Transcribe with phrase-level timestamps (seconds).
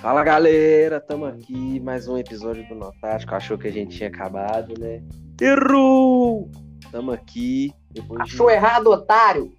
[0.00, 3.34] Fala galera, tamo aqui, mais um episódio do Notático.
[3.34, 5.02] Achou que a gente tinha acabado, né?
[5.40, 6.50] Errou!
[6.90, 7.72] Tamo aqui.
[7.90, 8.54] Depois Achou de...
[8.54, 9.52] errado, otário!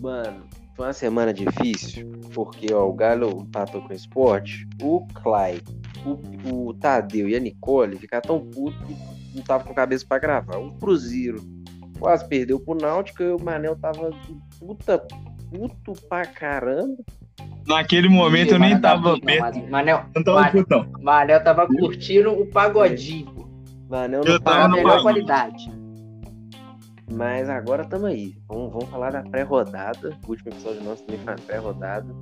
[0.00, 0.44] Mano,
[0.76, 4.68] foi uma semana difícil, porque ó, o Galo empatou com o esporte.
[4.82, 5.62] O Clay,
[6.04, 10.04] o, o Tadeu e a Nicole ficaram tão putos que não tava com a cabeça
[10.06, 10.58] pra gravar.
[10.58, 11.53] O Cruzeiro
[12.04, 14.10] quase perdeu pro Náutico e o Manel tava
[14.58, 14.98] puta,
[15.50, 17.02] puto pra caramba.
[17.66, 19.70] Naquele momento eu nem tava perto.
[19.70, 20.86] Manel, não tava Manel.
[21.00, 23.48] Manel tava curtindo o pagodinho.
[23.88, 25.72] Manel não tava na melhor qualidade.
[27.10, 28.34] Mas agora estamos aí.
[28.48, 30.18] Vamos, vamos falar da pré-rodada.
[30.26, 32.14] O último episódio nosso também foi pré-rodada.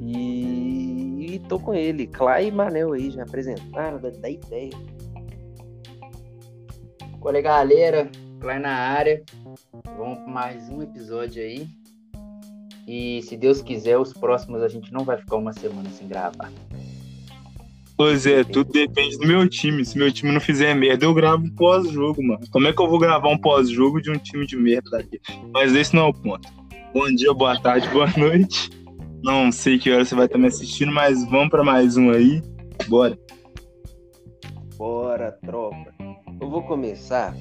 [0.00, 1.34] E...
[1.34, 2.06] e tô com ele.
[2.06, 4.72] Clay e Manel aí já apresentaram, da, da ideia.
[7.20, 9.22] Olha galera, Clay na área.
[9.96, 11.68] Vamos para mais um episódio aí.
[12.88, 16.50] E se Deus quiser, os próximos a gente não vai ficar uma semana sem gravar.
[17.96, 19.84] Pois é, tudo depende do meu time.
[19.84, 22.40] Se meu time não fizer merda, eu gravo um pós-jogo, mano.
[22.50, 25.20] Como é que eu vou gravar um pós-jogo de um time de merda daqui?
[25.52, 26.48] Mas esse não é o ponto.
[26.94, 28.70] Bom dia, boa tarde, boa noite.
[29.22, 32.42] Não sei que hora você vai estar me assistindo, mas vamos para mais um aí.
[32.88, 33.18] Bora.
[34.78, 35.94] Bora, tropa.
[36.40, 37.34] Eu vou começar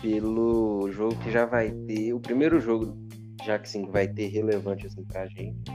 [0.00, 2.12] pelo jogo que já vai ter.
[2.12, 2.96] O primeiro jogo,
[3.44, 5.70] já que sim, vai ter relevante assim pra gente.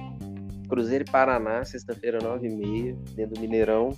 [0.68, 3.96] Cruzeiro e Paraná, sexta-feira, 9h30, dentro do Mineirão.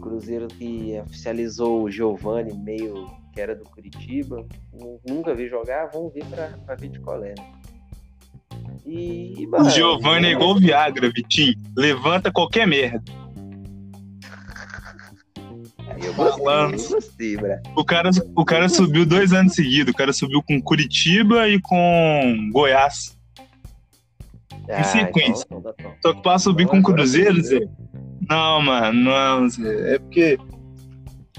[0.00, 4.44] Cruzeiro que oficializou o Giovani, meio que era do Curitiba.
[5.06, 7.52] Nunca vi jogar, vamos ver pra, pra ver de colé, né?
[8.84, 11.54] E, mano, o Giovani é igual o Viagra, Vitinho.
[11.76, 13.02] Levanta qualquer merda.
[16.42, 19.92] Gostei, eu gostei, o cara, o cara subiu dois anos seguidos.
[19.92, 23.18] O cara subiu com Curitiba e com Goiás.
[24.68, 25.44] Ah, em sequência.
[25.46, 25.92] Então, então, então.
[26.02, 27.60] Só que pra subir com o Cruzeiro, Zé.
[28.28, 29.94] Não, mano, não, Zé.
[29.94, 30.38] É porque.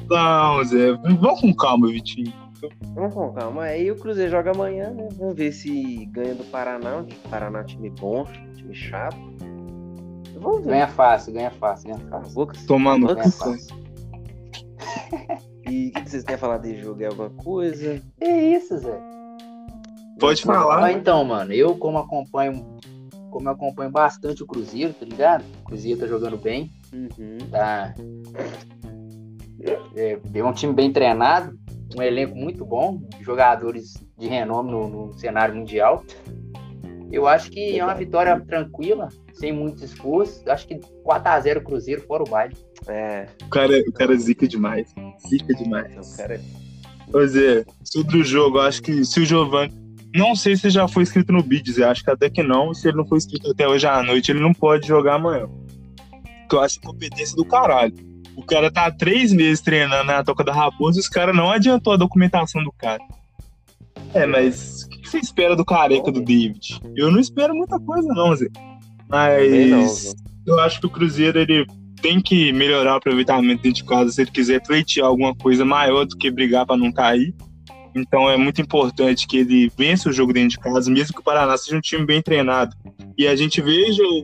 [0.10, 0.94] Não, Zé.
[0.94, 2.34] Vamos com calma, Vitinho.
[2.96, 3.64] Vamos com calma.
[3.64, 5.10] Aí o Cruzeiro joga amanhã, né?
[5.18, 7.00] Vamos ver se ganha do Paraná.
[7.00, 8.26] O Paraná é um time bom,
[8.56, 9.18] time chato.
[10.40, 10.72] Vamos ver.
[10.72, 12.48] Ganha fácil, ganha fácil, ganha fácil.
[12.68, 13.83] Tomando ganha fácil.
[15.66, 17.02] E o que, que, vocês querem falar desse jogo?
[17.02, 18.02] É alguma coisa?
[18.20, 19.00] É isso, Zé.
[20.20, 20.84] Pode falar.
[20.84, 22.78] Ah, então, mano, eu como acompanho
[23.34, 25.44] como eu acompanho bastante o Cruzeiro, tá ligado?
[25.62, 26.72] O Cruzeiro tá jogando bem.
[26.94, 27.38] Uhum.
[27.50, 27.96] Tá.
[29.96, 31.58] É, é, um time bem treinado,
[31.98, 36.04] um elenco muito bom, jogadores de renome no, no cenário mundial.
[37.12, 40.44] Eu acho que é uma vitória tranquila, sem muito esforço.
[40.50, 42.56] Acho que 4x0 Cruzeiro, fora o baile.
[42.88, 43.28] É.
[43.44, 44.94] O cara, o cara zica demais.
[45.28, 46.14] Zica demais.
[46.14, 46.40] O cara...
[47.12, 49.84] Pois é, sobre o jogo, acho que se o Giovanni
[50.16, 52.74] não sei se já foi escrito no Bids, eu acho que até que não.
[52.74, 55.50] Se ele não foi escrito até hoje à noite, ele não pode jogar amanhã.
[56.42, 57.94] Porque eu acho competência do caralho.
[58.36, 61.50] O cara tá há três meses treinando na Toca da Raposa e os caras não
[61.50, 63.02] adiantou a documentação do cara.
[64.14, 66.80] É, mas o que você espera do careca do David?
[66.96, 68.48] Eu não espero muita coisa, não, Zé.
[69.14, 71.68] Mas eu acho que o Cruzeiro ele
[72.02, 76.04] tem que melhorar o aproveitamento dentro de casa se ele quiser pleitear alguma coisa maior
[76.04, 77.32] do que brigar para não cair.
[77.96, 81.24] Então é muito importante que ele vença o jogo dentro de casa, mesmo que o
[81.24, 82.76] Paraná seja um time bem treinado.
[83.16, 84.24] E a gente veja o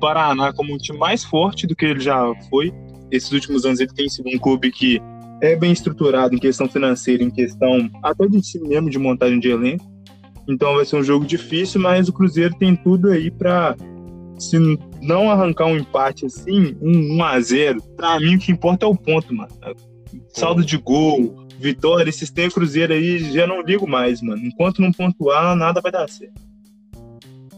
[0.00, 2.72] Paraná como um time mais forte do que ele já foi.
[3.10, 5.02] Esses últimos anos ele tem sido um clube que
[5.42, 9.50] é bem estruturado em questão financeira, em questão até de si mesmo de montagem de
[9.50, 9.84] elenco.
[10.48, 13.74] Então vai ser um jogo difícil, mas o Cruzeiro tem tudo aí para
[14.38, 14.58] se
[15.00, 18.88] não arrancar um empate assim, um 1 a 0, para mim o que importa é
[18.88, 19.50] o ponto, mano.
[20.28, 24.40] Saldo de gol, Vitória, esses tem Cruzeiro aí, já não ligo mais, mano.
[24.44, 26.40] Enquanto não pontuar, nada vai dar certo.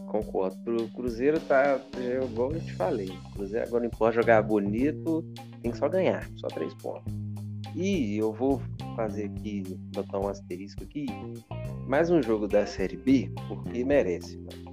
[0.07, 0.57] Concordo.
[0.63, 3.09] Pro Cruzeiro tá, é igual eu te falei.
[3.09, 5.23] O Cruzeiro agora não importa jogar bonito,
[5.61, 7.13] tem que só ganhar, só três pontos.
[7.75, 8.61] E eu vou
[8.95, 9.63] fazer aqui,
[9.93, 11.05] botar um asterisco aqui,
[11.87, 14.70] mais um jogo da Série B, porque merece, mano.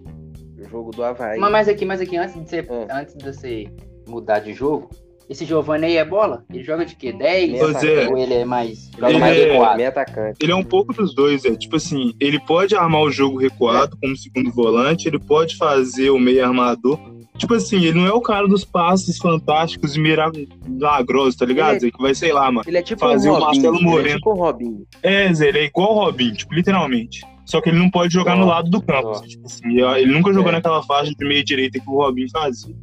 [0.58, 1.38] O jogo do Havaí.
[1.38, 3.00] Mas mais aqui, mais aqui, antes de você, ah.
[3.00, 3.68] antes de você
[4.06, 4.90] mudar de jogo,
[5.28, 6.42] esse Giovanni aí é bola?
[6.50, 7.12] Ele joga de quê?
[7.12, 7.58] 10?
[7.58, 8.08] Pois é.
[8.08, 8.90] Ou ele é mais.
[8.96, 9.82] Joga ele mais é, recuado?
[9.82, 10.38] atacante.
[10.40, 11.54] Ele é um pouco dos dois, é.
[11.54, 14.00] Tipo assim, ele pode armar o jogo recuado é.
[14.00, 16.98] como segundo volante, ele pode fazer o meio armador.
[17.36, 21.76] Tipo assim, ele não é o cara dos passes fantásticos e milagrosos, tá ligado?
[21.76, 22.64] Ele é, que vai, sei lá, mano.
[22.66, 24.00] Ele é tipo fazer um o Marcelo Moreno.
[24.00, 24.86] Ele é tipo o Robinho.
[25.02, 27.20] É, Zé, ele é igual o Robinho, tipo, literalmente.
[27.48, 29.12] Só que ele não pode jogar oh, no lado do campo.
[29.16, 29.22] Oh.
[29.22, 30.56] Tipo assim, ele nunca jogou é.
[30.56, 32.76] naquela faixa de meia direita que o Robinho fazia.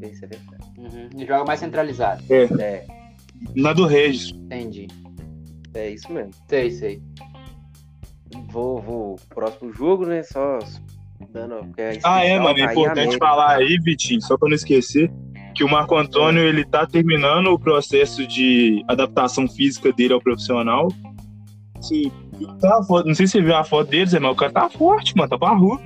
[0.00, 1.10] Isso é verdade.
[1.12, 2.22] Ele joga mais centralizado.
[2.30, 2.44] É.
[2.62, 2.86] é.
[3.56, 4.30] Na do Regis.
[4.30, 4.86] Entendi.
[5.74, 6.30] É isso mesmo.
[6.48, 7.02] Sei, sei.
[8.48, 9.16] vou, vou.
[9.28, 10.22] Próximo jogo, né?
[10.22, 10.60] Só
[11.32, 11.56] dando.
[12.04, 12.56] Ah, é, mano.
[12.56, 15.10] É importante falar aí, Vitinho, só pra não esquecer,
[15.52, 20.86] que o Marco Antônio ele tá terminando o processo de adaptação física dele ao profissional.
[21.80, 22.12] Se,
[22.60, 25.38] tá, não sei se você viu a foto dele, mas o cara tá forte, mano,
[25.38, 25.80] tá rua.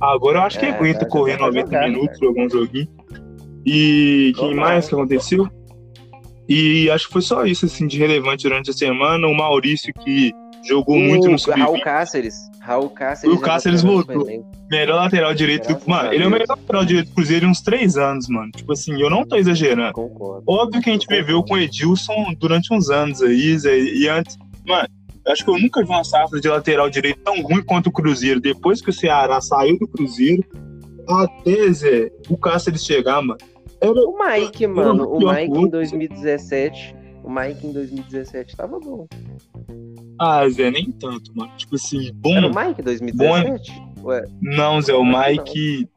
[0.00, 2.88] Agora eu acho que é, aguenta correr 90 jogar, minutos, jogar um joguinho.
[3.66, 5.48] E quem mais que aconteceu?
[6.48, 9.26] E acho que foi só isso, assim, de relevante durante a semana.
[9.26, 10.32] O Maurício, que
[10.66, 12.34] jogou muito no sub Raul Cáceres.
[12.60, 13.36] Raul Cáceres.
[13.36, 14.26] O Cáceres voltou.
[14.70, 15.90] Melhor lateral direito do.
[15.90, 18.50] Mano, ele é o melhor lateral direito do Cruzeiro em uns três anos, mano.
[18.52, 19.92] Tipo assim, eu não tô exagerando.
[19.92, 20.42] Concordo.
[20.46, 24.36] Óbvio que a gente viveu com o Edilson durante uns anos aí, Zé, e antes.
[24.66, 24.88] Mano,
[25.32, 28.40] acho que eu nunca vi uma safra de lateral direito tão ruim quanto o Cruzeiro.
[28.40, 30.44] Depois que o Ceará saiu do Cruzeiro,
[31.08, 33.38] até, Zé, o Cáceres chegar, mano.
[33.80, 39.06] Era, o Mike, mano, o Mike em 2017, o Mike em 2017 tava bom.
[40.18, 41.52] Ah, Zé, nem tanto, mano.
[41.56, 42.36] Tipo assim, bom.
[42.36, 43.72] Era o Mike em 2017?
[43.96, 44.08] Bom...
[44.08, 44.24] Ué.
[44.42, 45.88] Não, Zé, o Mike.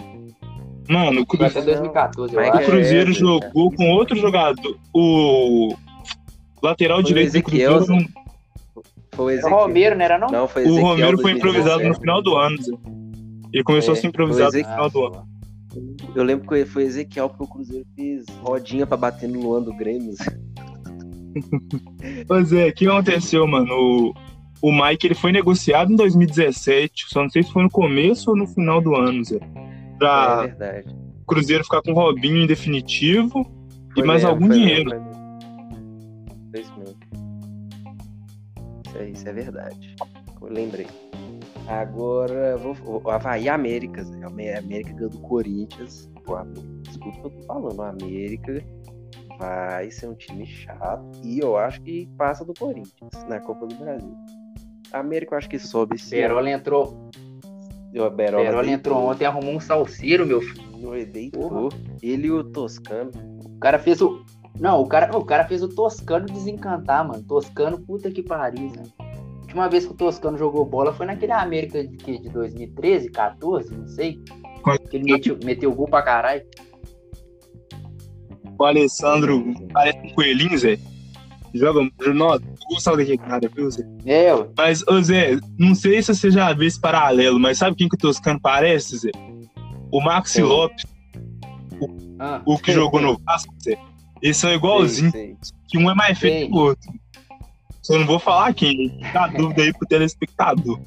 [0.90, 3.76] Mano, o Cruzeiro, Até 2014, o Cruzeiro é, jogou é.
[3.76, 4.78] com outro jogador.
[4.94, 5.74] O
[6.62, 7.86] lateral foi direito do Cruzeiro.
[7.88, 8.21] Não...
[9.14, 10.28] Foi o Romero, não era não?
[10.30, 12.72] Não, foi Ezequiel, O Romero foi improvisado no final do ano, Zé.
[13.54, 15.28] Ele começou é, a ser improvisado no final do ano.
[16.16, 19.74] Eu lembro que foi Ezequiel porque o Cruzeiro fez rodinha pra bater no Luan do
[19.74, 20.14] Grêmio.
[22.28, 23.74] pois é, o que aconteceu, mano?
[23.74, 24.14] O,
[24.62, 28.38] o Mike ele foi negociado em 2017, só não sei se foi no começo ou
[28.38, 29.40] no final do ano, Zé.
[29.98, 30.84] Pra é
[31.22, 33.46] o Cruzeiro ficar com o Robinho em definitivo
[33.94, 34.90] foi e mais mesmo, algum dinheiro.
[34.90, 35.11] Mesmo,
[39.06, 39.96] Isso é, isso é verdade.
[40.42, 40.88] Eu lembrei.
[41.68, 44.04] Agora, vou, o Havaí América.
[44.24, 46.10] A América ganhou do Corinthians.
[46.26, 46.38] Pô,
[46.90, 47.82] escuta o que eu tô falando.
[47.82, 48.64] América
[49.38, 51.04] vai ser um time chato.
[51.24, 54.16] E eu acho que passa do Corinthians na Copa do Brasil.
[54.92, 56.16] A América eu acho que sobe sim.
[56.16, 57.10] Berola entrou.
[57.94, 61.06] O Berola, Berola entrou ontem arrumou um salseiro, meu filho.
[61.06, 61.70] Deitou.
[62.02, 63.12] Ele e o Toscano.
[63.46, 64.24] O cara fez o.
[64.60, 67.24] Não, o cara, o cara fez o Toscano desencantar, mano.
[67.24, 68.84] Toscano, puta que pariu, né?
[69.52, 73.88] última vez que o Toscano jogou bola foi naquele América de, de 2013, 14, não
[73.88, 74.20] sei.
[74.90, 76.44] Que ele meteu, meteu gol pra caralho.
[78.58, 79.44] O Alessandro
[79.74, 80.78] parece um coelhinho, Zé.
[81.54, 81.90] Joga.
[82.14, 83.84] Nossa, gostava daquele cara, viu, Zé?
[84.06, 84.48] É, ué.
[84.56, 87.96] Mas, ô Zé, não sei se você já viu esse paralelo, mas sabe quem que
[87.96, 89.12] o Toscano parece, Zé?
[89.92, 90.44] O Maxi é.
[90.44, 90.86] Lopes.
[91.82, 91.88] O,
[92.20, 93.78] ah, o que jogou no Vasco, Zé.
[94.22, 95.54] Eles são igualzinhos.
[95.68, 96.92] Que um é mais feio que o outro.
[97.82, 99.00] Só não vou falar quem.
[99.14, 100.80] Dá dúvida aí pro telespectador.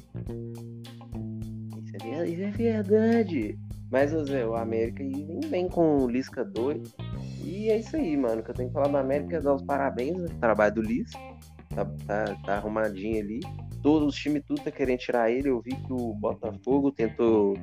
[2.25, 3.59] Isso é, é verdade.
[3.91, 6.95] Mas, Zé, o América vem bem com o Lisca 2.
[7.43, 8.41] E é isso aí, mano.
[8.41, 11.19] Que eu tenho que falar do América, dar os parabéns ao trabalho do Lisca.
[11.73, 13.39] Tá, tá, tá arrumadinho ali.
[13.81, 15.49] Todos os times tudo tá querendo tirar ele.
[15.49, 17.55] Eu vi que o Botafogo tentou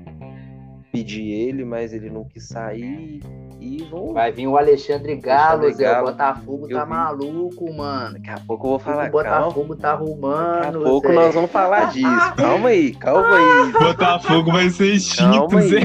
[0.92, 3.20] pedir ele, mas ele não quis sair.
[3.58, 4.12] E vão...
[4.12, 6.00] Vai vir o Alexandre Galo, Zé.
[6.00, 6.90] O Botafogo tá vi.
[6.90, 8.12] maluco, mano.
[8.14, 9.08] Daqui a pouco eu vou falar.
[9.08, 9.76] O Botafogo calma.
[9.76, 10.62] tá arrumando.
[10.62, 11.14] Daqui a pouco Zé.
[11.14, 12.06] nós vamos falar disso.
[12.36, 13.72] Calma aí, calma aí.
[13.72, 15.84] Botafogo vai ser extinto, Zé.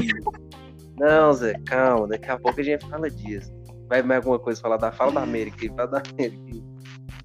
[0.98, 2.06] Não, Zé, calma.
[2.08, 3.50] Daqui a pouco a gente fala disso.
[3.88, 6.42] Vai mais alguma coisa falar da fala da América aí, fala da América.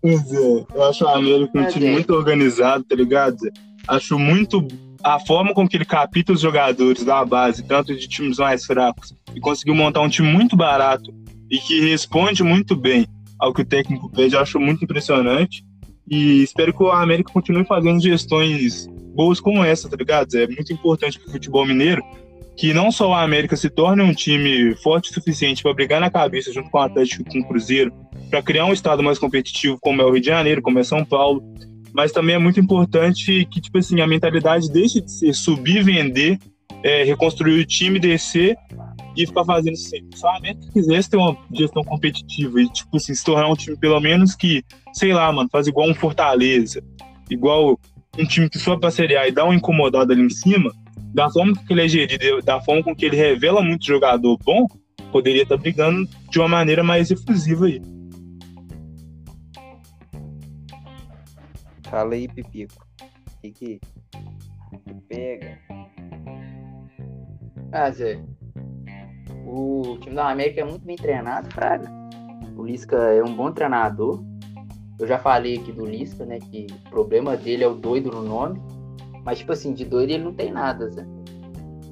[0.01, 3.49] Pois é, eu acho a América um time muito organizado, tá ligado, Zé?
[3.87, 4.65] Acho muito
[5.03, 9.13] a forma com que ele capta os jogadores da base, tanto de times mais fracos,
[9.35, 11.13] e conseguiu montar um time muito barato
[11.49, 13.05] e que responde muito bem
[13.37, 15.63] ao que o técnico pede, eu acho muito impressionante.
[16.09, 20.33] E espero que o América continue fazendo gestões boas como essa, tá ligado?
[20.35, 22.01] É muito importante para o futebol mineiro
[22.55, 26.09] que não só o América se torne um time forte o suficiente para brigar na
[26.09, 27.91] cabeça junto com o Atlético e com o Cruzeiro,
[28.29, 31.03] para criar um estado mais competitivo como é o Rio de Janeiro, como é São
[31.03, 31.43] Paulo,
[31.93, 36.39] mas também é muito importante que, tipo assim, a mentalidade deixe de ser subir, vender,
[36.83, 38.55] é, reconstruir o time, descer
[39.15, 40.17] e ficar fazendo sempre.
[40.17, 43.77] Se a América quisesse ter uma gestão competitiva e, tipo assim, se tornar um time
[43.77, 46.83] pelo menos que, sei lá, mano, faz igual um Fortaleza,
[47.29, 47.79] igual
[48.17, 50.71] um time que sobe pra Série A e dá uma incomodada ali em cima,
[51.13, 54.67] da forma que ele é gerido, da forma com que ele revela muito jogador bom,
[55.11, 57.79] poderia estar tá brigando de uma maneira mais efusiva aí.
[61.93, 62.73] Fala aí, Pipico.
[63.03, 65.59] O que que, que pega?
[67.71, 68.19] Ah, Zé.
[69.45, 71.83] O time da América é muito bem treinado, cara.
[72.57, 74.23] O Lisca é um bom treinador.
[74.99, 76.39] Eu já falei aqui do Lisca, né?
[76.39, 78.59] Que o problema dele é o doido no nome.
[79.23, 81.05] Mas, tipo assim, de doido ele não tem nada, Zé.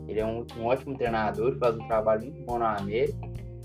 [0.07, 3.19] Ele é um, um ótimo treinador, faz um trabalho muito bom na América.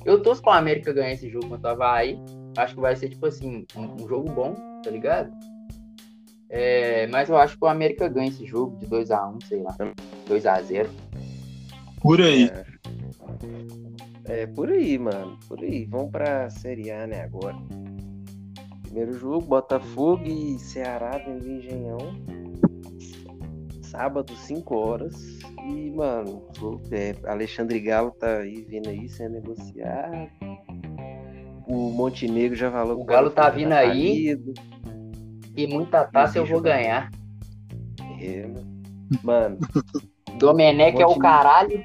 [0.05, 2.21] Eu torço pra América ganhar esse jogo contra o Havaí.
[2.59, 5.33] Acho que vai ser, tipo assim, um, um jogo bom, tá ligado?
[6.59, 9.77] É, mas eu acho que o América ganha esse jogo de 2x1, sei lá.
[10.27, 10.89] 2x0.
[12.01, 12.51] Por aí.
[14.25, 15.39] É, é, por aí, mano.
[15.47, 15.85] Por aí.
[15.85, 17.57] Vamos pra Série A, né, agora.
[18.85, 21.99] Primeiro jogo, Botafogo e Ceará dentro do Engenhão.
[23.83, 25.15] Sábado, 5 horas.
[25.69, 26.43] E, mano,
[26.91, 30.31] é, Alexandre Galo tá aí vindo aí sendo negociado.
[31.67, 32.99] O Montenegro já falou.
[32.99, 34.39] O Galo tá vindo aí.
[35.57, 37.11] E muita taça eu vou ganhar.
[38.21, 38.49] É,
[39.23, 39.59] mano.
[40.39, 41.83] Domenech é o caralho.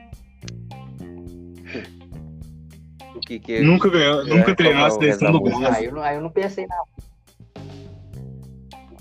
[3.15, 3.61] O que que é?
[3.61, 5.67] Nunca ganhou, nunca treinou a seleção do Brasil.
[5.67, 6.83] Aí eu, não, aí eu não pensei nada.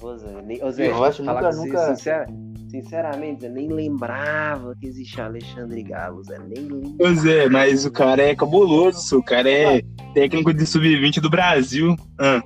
[0.00, 1.94] Ô Zé, ô Zé, eu acho nunca, nunca...
[1.94, 2.26] Sincera,
[2.70, 6.94] sinceramente, eu nem lembrava que existia Alexandre Galo, Zé, nem lembrava.
[6.96, 9.82] Pois é, mas o cara é cabuloso, o cara é
[10.14, 11.96] técnico de sub-20 do Brasil.
[12.18, 12.42] Ah.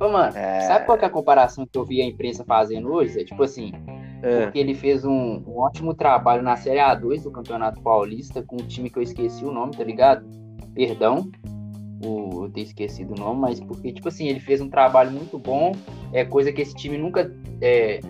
[0.00, 0.60] Ô, mano, é...
[0.62, 3.20] sabe qual é a comparação que eu vi a imprensa fazendo hoje?
[3.20, 3.72] É tipo assim,
[4.22, 4.42] é.
[4.42, 8.66] porque ele fez um, um, ótimo trabalho na Série A2 do Campeonato Paulista com um
[8.66, 10.24] time que eu esqueci o nome, tá ligado?
[10.74, 11.30] Perdão,
[12.02, 15.38] o, eu ter esquecido o nome, mas porque, tipo assim, ele fez um trabalho muito
[15.38, 15.72] bom,
[16.12, 17.30] é coisa que esse time nunca
[17.60, 18.00] é,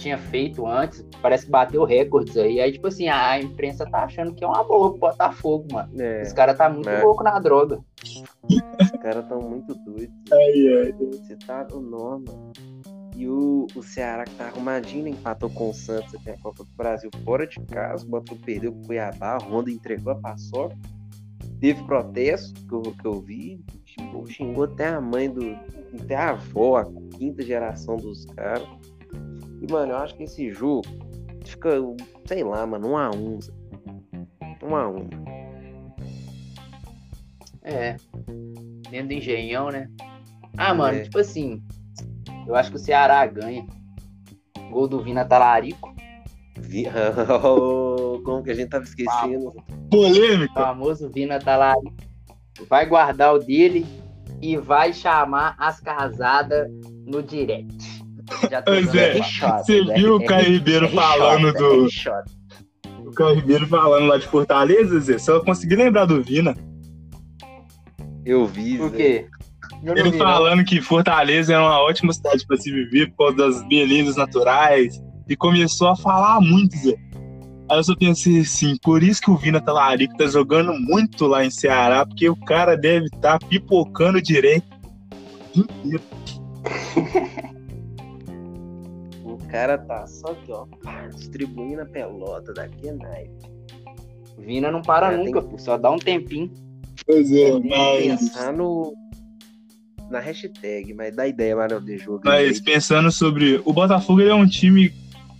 [0.00, 2.60] tinha feito antes, parece que bateu recordes aí.
[2.60, 5.92] Aí, tipo assim, a, imprensa tá achando que é uma boa pro Botafogo, mano.
[6.00, 7.02] É, Os caras tá muito é.
[7.02, 7.78] louco na droga.
[8.02, 10.14] Os caras tão muito doidos.
[10.32, 10.92] Ai, ai.
[10.92, 12.24] Você tá no nome,
[13.14, 15.10] E o, o Ceará que tá arrumadinho, né?
[15.10, 18.86] empatou com o Santos até a Copa do Brasil fora de casa, botou, perdeu pro
[18.86, 20.76] Cuiabá, a Honda entregou a paçoca.
[21.60, 25.54] Teve protesto que eu, que eu vi, xingou, xingou até a mãe do.
[26.02, 26.86] até a avó, a
[27.18, 28.66] quinta geração dos caras.
[29.60, 30.82] E, mano, eu acho que esse jogo
[31.44, 31.70] fica,
[32.26, 33.38] sei lá, mano, um a um.
[34.62, 35.08] Um a um.
[37.62, 37.96] É.
[38.90, 39.90] Dentro do engenhão, né?
[40.56, 41.02] Ah, mano, é.
[41.02, 41.62] tipo assim.
[42.46, 43.66] Eu acho que o Ceará ganha.
[44.70, 45.94] Gol do Vina Talarico.
[48.24, 49.52] Como que a gente tava esquecendo?
[49.90, 50.52] Polêmica.
[50.52, 51.94] O famoso Vina Talarico.
[52.68, 53.86] Vai guardar o dele
[54.40, 56.70] e vai chamar as casadas
[57.04, 57.99] no direct.
[58.64, 59.94] Pois é, você né?
[59.94, 61.88] viu o Caio Ribeiro falando do.
[63.06, 65.18] O Caio Ribeiro falando lá de Fortaleza, Zé?
[65.18, 66.56] Só consegui lembrar do Vina.
[68.24, 68.78] Eu vi.
[68.78, 69.26] Por quê?
[69.82, 70.64] Ele vi, falando não.
[70.64, 75.00] que Fortaleza é uma ótima cidade para se viver por causa das belezas naturais.
[75.28, 76.96] E começou a falar muito, Zé.
[77.70, 81.44] Aí eu só pensei assim, por isso que o Vina Talarico tá jogando muito lá
[81.44, 84.66] em Ceará, porque o cara deve estar tá pipocando direito
[85.54, 86.02] o inteiro.
[89.50, 90.66] cara tá só aqui, ó,
[91.14, 93.50] distribuindo a pelota daqui a naipe.
[94.38, 95.58] Vina não para nunca, tem...
[95.58, 96.50] só dá um tempinho.
[97.06, 98.20] Pois é, mas...
[98.20, 98.94] pensar no...
[100.10, 102.22] na hashtag, mas dá ideia, Manuel de jogo.
[102.24, 103.60] Mas pensando sobre...
[103.64, 104.92] O Botafogo ele é um time...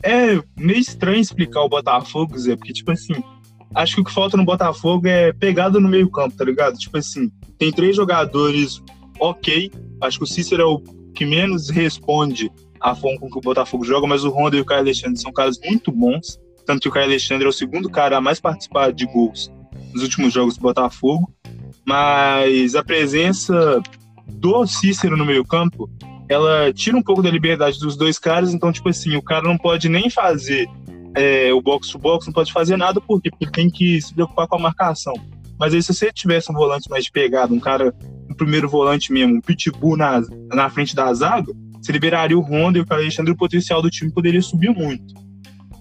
[0.03, 3.13] É meio estranho explicar o Botafogo, Zé, porque, tipo assim,
[3.75, 6.79] acho que o que falta no Botafogo é pegada no meio campo, tá ligado?
[6.79, 8.83] Tipo assim, tem três jogadores
[9.19, 10.79] ok, acho que o Cícero é o
[11.15, 14.65] que menos responde a forma com que o Botafogo joga, mas o Honda e o
[14.65, 16.41] Caio Alexandre são caras muito bons.
[16.67, 19.51] Tanto que o Caio Alexandre é o segundo cara a mais participar de gols
[19.93, 21.31] nos últimos jogos do Botafogo.
[21.85, 23.81] Mas a presença
[24.27, 25.91] do Cícero no meio-campo,
[26.29, 28.55] ela tira um pouco da liberdade dos dois caras.
[28.55, 30.69] Então, tipo assim, o cara não pode nem fazer
[31.17, 33.31] é, o box-to-box, não pode fazer nada, por quê?
[33.31, 35.15] Porque tem que se preocupar com a marcação.
[35.59, 37.95] Mas aí, se você tivesse um volante mais de pegada, um cara,
[38.31, 40.23] um primeiro volante mesmo, um pitbull na,
[40.53, 44.13] na frente da zaga, se liberaria o Honda e o Alexandre, o potencial do time
[44.13, 45.15] poderia subir muito.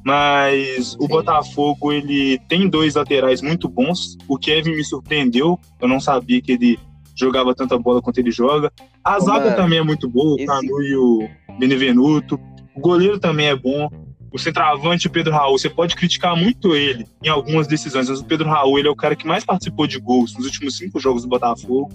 [0.04, 4.18] Mas o Botafogo, ele tem dois laterais muito bons.
[4.28, 5.60] O Kevin me surpreendeu.
[5.80, 6.80] Eu não sabia que ele
[7.16, 8.72] jogava tanta bola quanto ele joga.
[9.04, 10.46] A Ô, zaga mano, também é muito boa, o esse...
[10.46, 11.30] Canu e o
[11.60, 12.40] Benevenuto.
[12.74, 13.90] O goleiro também é bom.
[14.32, 18.26] O centroavante, o Pedro Raul, você pode criticar muito ele em algumas decisões, mas o
[18.26, 21.24] Pedro Raul ele é o cara que mais participou de gols nos últimos cinco jogos
[21.24, 21.90] do Botafogo.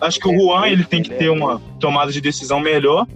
[0.00, 3.06] Acho que o Juan ele tem que ter uma tomada de decisão melhor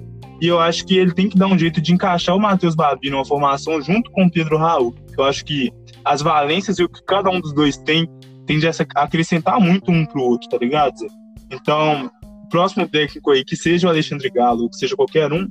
[0.41, 3.11] e eu acho que ele tem que dar um jeito de encaixar o Matheus Babi
[3.11, 4.95] numa formação junto com o Pedro Raul.
[5.17, 5.71] Eu acho que
[6.05, 8.09] as valências e o que cada um dos dois tem
[8.47, 10.99] tende a acrescentar muito um pro outro, tá ligado?
[10.99, 11.07] Zé?
[11.53, 12.11] Então,
[12.45, 15.49] o próximo técnico aí, que seja o Alexandre Galo, que seja qualquer um,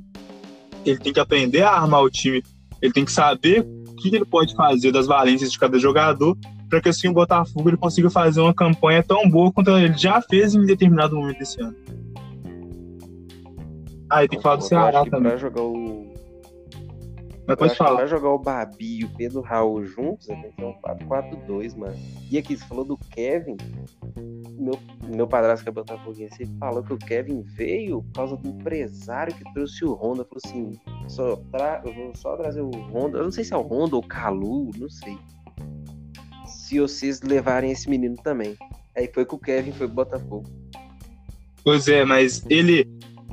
[0.84, 2.42] ele tem que aprender a armar o time,
[2.82, 6.36] ele tem que saber o que ele pode fazer das valências de cada jogador,
[6.68, 10.20] para que assim o Botafogo ele consiga fazer uma campanha tão boa quanto ele já
[10.20, 11.76] fez em determinado momento desse ano.
[14.10, 15.30] Ah, e tem que falar do Ceará também.
[15.30, 16.12] Pra jogar o.
[17.46, 17.96] Mas pode falar.
[17.96, 21.96] Pra jogar o Babi e o Pedro Raul juntos, tem que ser um 4-4-2, mano.
[22.30, 23.56] E aqui, você falou do Kevin.
[24.58, 28.48] Meu, meu padrasto que é botafoguense, ele falou que o Kevin veio por causa do
[28.48, 30.24] empresário que trouxe o Honda.
[30.24, 31.82] Falou assim: só tra...
[31.84, 33.18] eu vou só trazer o Honda.
[33.18, 35.16] Eu não sei se é o Honda ou o Calu, não sei.
[36.46, 38.56] Se vocês levarem esse menino também.
[38.96, 40.44] Aí foi que o Kevin foi pro Botafogo.
[41.64, 42.86] Pois é, mas ele.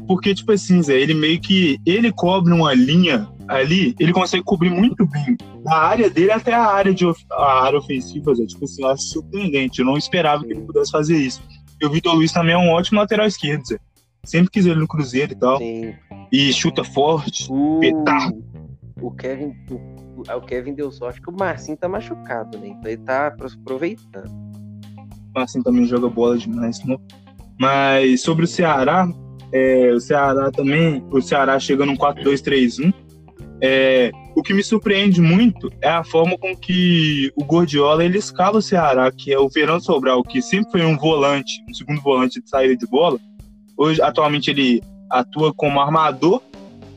[0.05, 1.79] Porque, tipo assim, Zé, ele meio que.
[1.85, 5.37] Ele cobre uma linha ali, ele consegue cobrir muito bem.
[5.63, 8.45] Da área dele até a área, de, a área ofensiva, Zé.
[8.45, 9.79] Tipo assim, eu acho surpreendente.
[9.79, 11.41] Eu não esperava que ele pudesse fazer isso.
[11.81, 13.77] E o Vitor Luiz também é um ótimo lateral esquerdo, Zé.
[14.23, 15.57] Sempre quis ele no Cruzeiro e tal.
[15.57, 15.93] Sim.
[16.31, 18.31] E chuta forte, uh, petar.
[19.01, 19.53] O Kevin.
[19.71, 22.69] O, o Kevin deu sorte que o Marcinho tá machucado, né?
[22.69, 24.29] Então ele tá aproveitando.
[24.29, 26.99] O Marcinho também joga bola demais, não?
[27.59, 29.07] Mas sobre o Ceará,
[29.51, 32.93] é, o Ceará também, o Ceará chega num 4-2-3-1.
[33.61, 38.59] É, o que me surpreende muito é a forma com que o Gordiola ele escala
[38.59, 42.41] o Ceará, que é o Fernando Sobral, que sempre foi um volante, um segundo volante
[42.41, 43.19] de saída de bola.
[43.75, 46.41] Hoje, atualmente, ele atua como armador.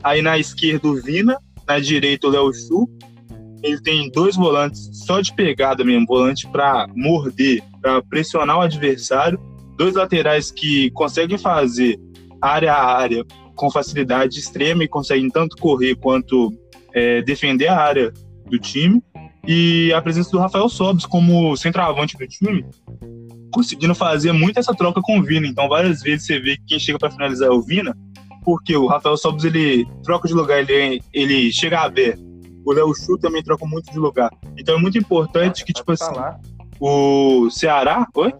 [0.03, 2.89] Aí na esquerda o Vina, na direita o Léo Chu.
[3.63, 9.39] Ele tem dois volantes só de pegada mesmo, volante para morder, para pressionar o adversário.
[9.77, 11.99] Dois laterais que conseguem fazer
[12.41, 16.51] área a área com facilidade extrema e conseguem tanto correr quanto
[16.93, 18.11] é, defender a área
[18.49, 19.01] do time.
[19.47, 22.63] E a presença do Rafael Sobis como centroavante do time,
[23.51, 25.47] conseguindo fazer muito essa troca com o Vina.
[25.47, 27.97] Então, várias vezes você vê que quem chega para finalizar é o Vina,
[28.43, 32.21] porque o Rafael Sobis ele troca de lugar, ele, ele chega aberto.
[32.63, 34.31] O Léo Chu também troca muito de lugar.
[34.57, 36.13] Então é muito importante que, tipo assim,
[36.79, 38.07] o Ceará.
[38.15, 38.33] Oi?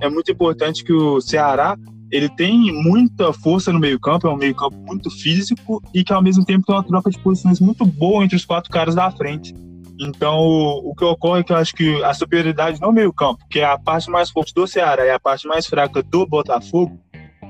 [0.00, 1.76] É muito importante que o Ceará
[2.10, 6.44] ele tem muita força no meio-campo, é um meio-campo muito físico e que ao mesmo
[6.44, 9.52] tempo tem uma troca de posições muito boa entre os quatro caras da frente.
[9.98, 13.64] Então, o que ocorre é que eu acho que a superioridade no meio-campo, que é
[13.64, 16.98] a parte mais forte do Ceará e a parte mais fraca do Botafogo,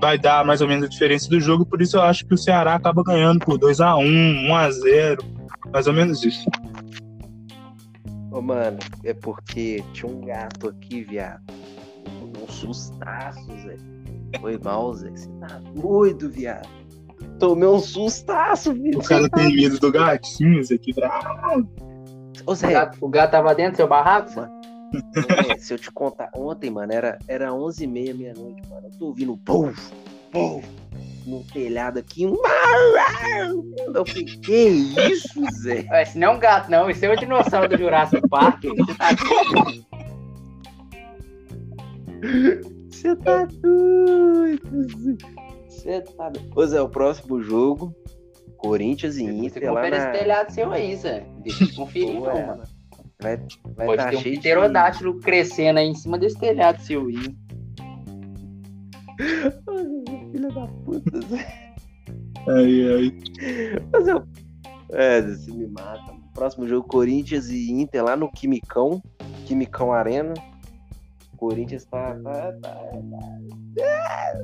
[0.00, 1.66] vai dar mais ou menos a diferença do jogo.
[1.66, 4.70] Por isso, eu acho que o Ceará acaba ganhando por 2 a 1 1 a
[4.70, 5.24] 0
[5.72, 6.44] mais ou menos isso.
[8.30, 11.42] Ô, mano, é porque tinha um gato aqui, viado
[12.42, 13.76] um sustaço, Zé.
[14.40, 15.10] Foi mal, Zé.
[15.10, 16.68] Você tá doido, viado.
[17.38, 18.98] Tomei um sustaço, viu.
[18.98, 20.78] O cara tem medo do gatinho, Zé.
[20.78, 21.68] Que bravo.
[22.46, 22.68] Ô, Zé.
[22.68, 24.52] O gato, o gato tava dentro do seu barraco, mano?
[25.48, 28.86] É, se eu te contar, ontem, mano, era, era 11h30, meia-noite, mano.
[28.86, 29.92] Eu tô ouvindo puf,
[30.30, 30.64] puf,
[31.26, 32.24] no telhado aqui.
[32.24, 35.86] Eu falei, que isso, Zé?
[36.02, 36.88] Esse não é um gato, não.
[36.88, 38.62] Esse é o dinossauro do Jurassic Park.
[38.86, 39.08] Você tá
[42.90, 45.18] você tá doido.
[45.68, 46.50] Você tá doido.
[46.52, 47.94] Pois é, o próximo jogo,
[48.56, 49.62] Corinthians e Inter.
[49.62, 49.96] Você confere na...
[49.96, 51.26] esse telhado seu aí, Zé.
[51.42, 52.62] Deixa eu conferir, Pô, é, mano.
[53.20, 53.36] Vai,
[53.76, 55.20] vai Pode tá ter um pterodátilo de...
[55.20, 57.36] crescendo aí em cima desse telhado seu aí.
[60.32, 61.74] Filha da puta, Zé.
[62.48, 63.18] Ai, ai.
[63.92, 64.22] Mas eu...
[64.92, 66.14] É, você me mata.
[66.34, 69.02] Próximo jogo, Corinthians e Inter lá no Quimicão.
[69.46, 70.34] Quimicão Arena.
[71.48, 72.14] Corinthians tá.
[72.14, 72.74] tá, tá,
[73.76, 74.42] tá,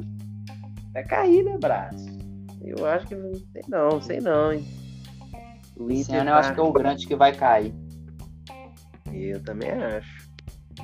[0.92, 2.06] vai cair, né, braço?
[2.62, 4.64] Eu acho que não sei não, sei não, hein?
[5.78, 6.30] O Esse ano tá...
[6.30, 7.74] eu acho que é o grande que vai cair.
[9.10, 10.28] Eu também acho.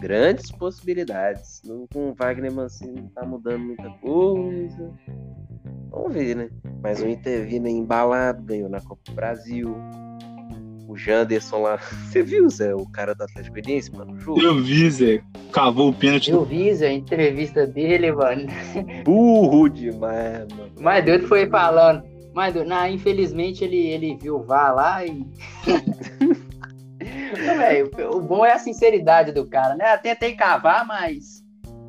[0.01, 1.61] Grandes possibilidades.
[1.93, 4.95] Com o Wagner Mancini tá mudando muita coisa.
[5.91, 6.51] Vamos ver, né?
[6.83, 9.77] Mas o Inter vindo embalado, ganhou na Copa do Brasil
[10.87, 11.79] o Janderson lá.
[12.09, 14.41] Você viu, Zé, o cara do Atlético Goianiense, mano, no jogo?
[14.41, 15.23] Eu vi, Zé.
[15.53, 16.31] Cavou o pênalti.
[16.31, 18.47] Eu vi, Zé, a entrevista dele, mano.
[19.05, 20.73] Burro demais, mano.
[20.81, 22.03] Mas doido foi falando.
[22.35, 25.27] Mas doido, não, infelizmente ele, ele viu o VAR lá e.
[27.47, 29.95] não, véio, o bom é a sinceridade do cara, né?
[29.95, 31.43] Eu tentei cavar, mas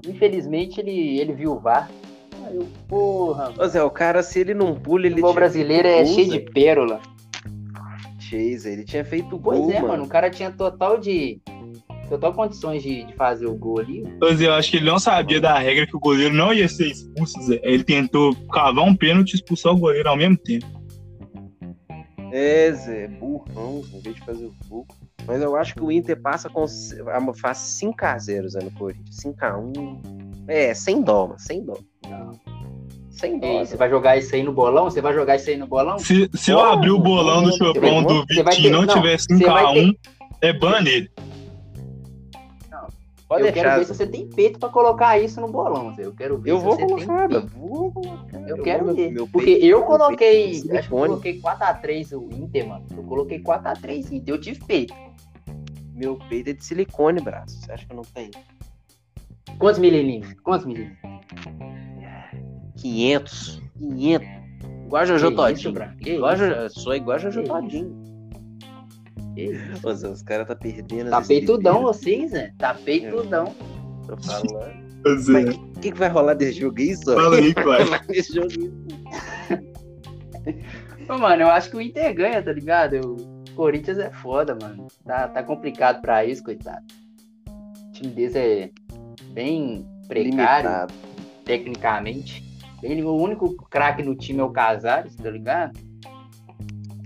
[0.07, 1.89] infelizmente ele, ele viu o VAR.
[2.45, 3.51] Aí eu, porra.
[3.59, 5.21] Ô Zé, o cara, se ele não pula, ele.
[5.21, 7.01] O brasileiro é cheio de pérola.
[8.27, 9.67] Chase, ele tinha feito pois gol.
[9.67, 10.03] Pois é, mano.
[10.03, 11.39] O cara tinha total de.
[12.09, 14.03] Total condições de, de fazer o gol ali.
[14.19, 16.67] Pois é, eu acho que ele não sabia da regra que o goleiro não ia
[16.69, 17.59] ser expulso, Zé.
[17.63, 20.65] Ele tentou cavar um pênalti e expulsar o goleiro ao mesmo tempo.
[22.31, 24.87] É, Zé, burrão, em vez de fazer o gol.
[25.25, 26.65] Mas eu acho que o Inter passa com.
[27.35, 29.17] faz 5x0, Zé, no Corinthians.
[29.17, 29.99] 5x1.
[30.47, 31.77] É, sem dó, mano, sem dó.
[32.09, 32.31] Não.
[33.17, 33.65] Sem dó.
[33.65, 34.85] Você vai jogar isso aí no bolão?
[34.85, 35.97] Você vai jogar isso aí no bolão?
[35.97, 39.97] Se, se eu abrir o bolão do Chopão do Vitinho e não, não tiver 5x1,
[39.99, 40.47] ter...
[40.47, 41.09] é ban nele.
[42.69, 42.87] Não.
[43.27, 43.69] Pode eu deixar.
[43.69, 45.95] quero ver se você tem peito pra colocar isso no bolão.
[45.97, 47.57] Eu quero ver eu se vou você colocar, tem peito.
[47.57, 48.41] Vou colocar.
[48.41, 49.11] Eu, eu quero ver.
[49.11, 50.49] Meu Porque peito, eu coloquei.
[50.51, 52.85] Acho que eu coloquei 4x3 o Inter, mano.
[52.95, 54.35] Eu coloquei 4x3 Inter.
[54.35, 54.93] Eu tive peito.
[55.91, 57.59] Meu peito é de silicone, braço.
[57.59, 58.29] Você acha que eu não tenho?
[59.57, 60.39] Quantos mililímetros?
[60.41, 61.06] Quantos mililímetros?
[62.77, 63.61] 500.
[63.77, 64.27] 500.
[64.85, 65.73] Igual a Jojo Todinho.
[66.05, 68.07] Igual a Jojo, sou igual a Jojo Todinho.
[69.83, 71.09] Os, os caras tá perdendo.
[71.09, 72.53] Tá peitudão vocês, né?
[72.57, 73.53] Tá peitudão.
[74.07, 74.87] Tô falando.
[75.03, 77.15] Mas o que, que, vai rolar desse jogo aí, só?
[77.15, 77.85] Fala aí, claro.
[78.07, 78.49] desse jogo
[81.09, 82.99] Ô, mano, eu acho que o Inter ganha, tá ligado?
[82.99, 84.87] O Corinthians é foda, mano.
[85.05, 86.85] Tá, tá complicado pra isso, coitado.
[87.87, 88.69] O time deles é
[89.31, 90.93] bem precário, Limitado.
[91.45, 92.46] tecnicamente.
[92.81, 95.77] Bem, o único craque no time é o Casares, tá ligado?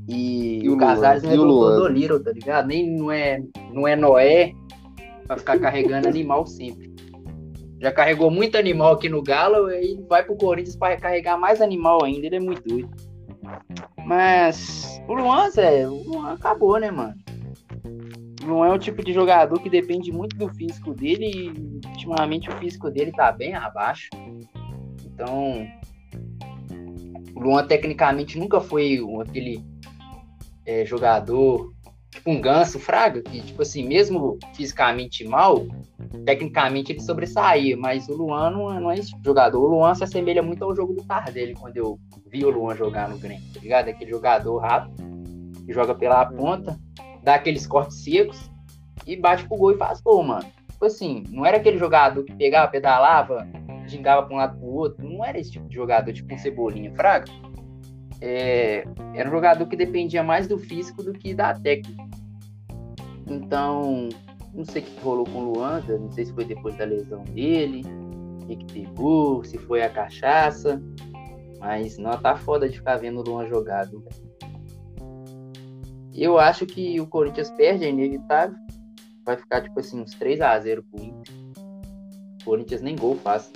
[0.08, 2.68] E, e o, o Casares não é do Little, tá ligado?
[2.68, 4.54] Nem não é, não é Noé
[5.26, 6.92] pra ficar carregando animal sempre.
[7.80, 12.04] Já carregou muito animal aqui no Galo e vai pro Corinthians para carregar mais animal
[12.04, 12.28] ainda.
[12.28, 12.90] Ele é muito doido.
[14.06, 17.16] Mas o Luan, Zé, o Luan acabou, né, mano?
[18.44, 22.50] O Luan é o tipo de jogador que depende muito do físico dele e ultimamente
[22.50, 24.10] o físico dele tá bem abaixo.
[25.22, 25.68] Então,
[27.36, 29.64] o Luan tecnicamente nunca foi aquele
[30.66, 31.72] é, jogador,
[32.10, 35.68] tipo um ganso, fraga, que, tipo assim, mesmo fisicamente mal,
[36.26, 39.62] tecnicamente ele sobressaía, mas o Luan não, não é esse jogador.
[39.62, 43.08] O Luan se assemelha muito ao jogo do Tardelli, quando eu vi o Luan jogar
[43.08, 43.90] no Grêmio, tá ligado?
[43.90, 44.96] Aquele jogador rápido,
[45.64, 46.80] que joga pela ponta,
[47.22, 48.50] dá aqueles cortes secos
[49.06, 50.48] e bate pro gol e faz gol, mano.
[50.72, 53.48] Tipo assim, não era aquele jogador que pegava, pedalava,
[53.92, 56.94] gingava pra um lado pro outro, não era esse tipo de jogador, tipo um cebolinha,
[56.96, 57.26] fraga
[58.22, 62.08] é, era um jogador que dependia mais do físico do que da técnica.
[63.28, 64.10] Então,
[64.54, 67.24] não sei o que rolou com o Luanda, não sei se foi depois da lesão
[67.24, 67.84] dele,
[68.44, 70.82] o que, que pegou, se foi a cachaça,
[71.60, 74.06] mas não tá foda de ficar vendo o Luan jogado.
[76.14, 78.56] Eu acho que o Corinthians perde, é inevitável.
[79.26, 81.34] Vai ficar tipo assim, uns 3 a 0 pro Inter.
[82.42, 83.52] O Corinthians nem gol faz.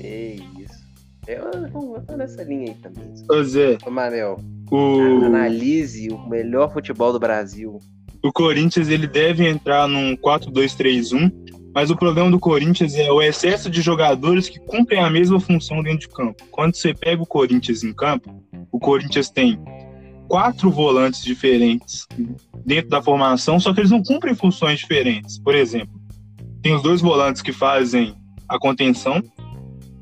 [0.00, 0.80] Que isso.
[1.26, 3.12] Eu, eu tô nessa linha aí também.
[3.30, 3.76] Ô Zé.
[3.84, 4.40] Ô Manel.
[4.70, 5.22] O...
[5.26, 7.78] Analise o melhor futebol do Brasil.
[8.22, 11.30] O Corinthians ele deve entrar num 4-2-3-1,
[11.74, 15.82] mas o problema do Corinthians é o excesso de jogadores que cumprem a mesma função
[15.82, 16.44] dentro de campo.
[16.50, 19.62] Quando você pega o Corinthians em campo, o Corinthians tem
[20.28, 22.06] quatro volantes diferentes
[22.64, 25.38] dentro da formação, só que eles não cumprem funções diferentes.
[25.38, 26.00] Por exemplo,
[26.62, 28.14] tem os dois volantes que fazem
[28.48, 29.22] a contenção,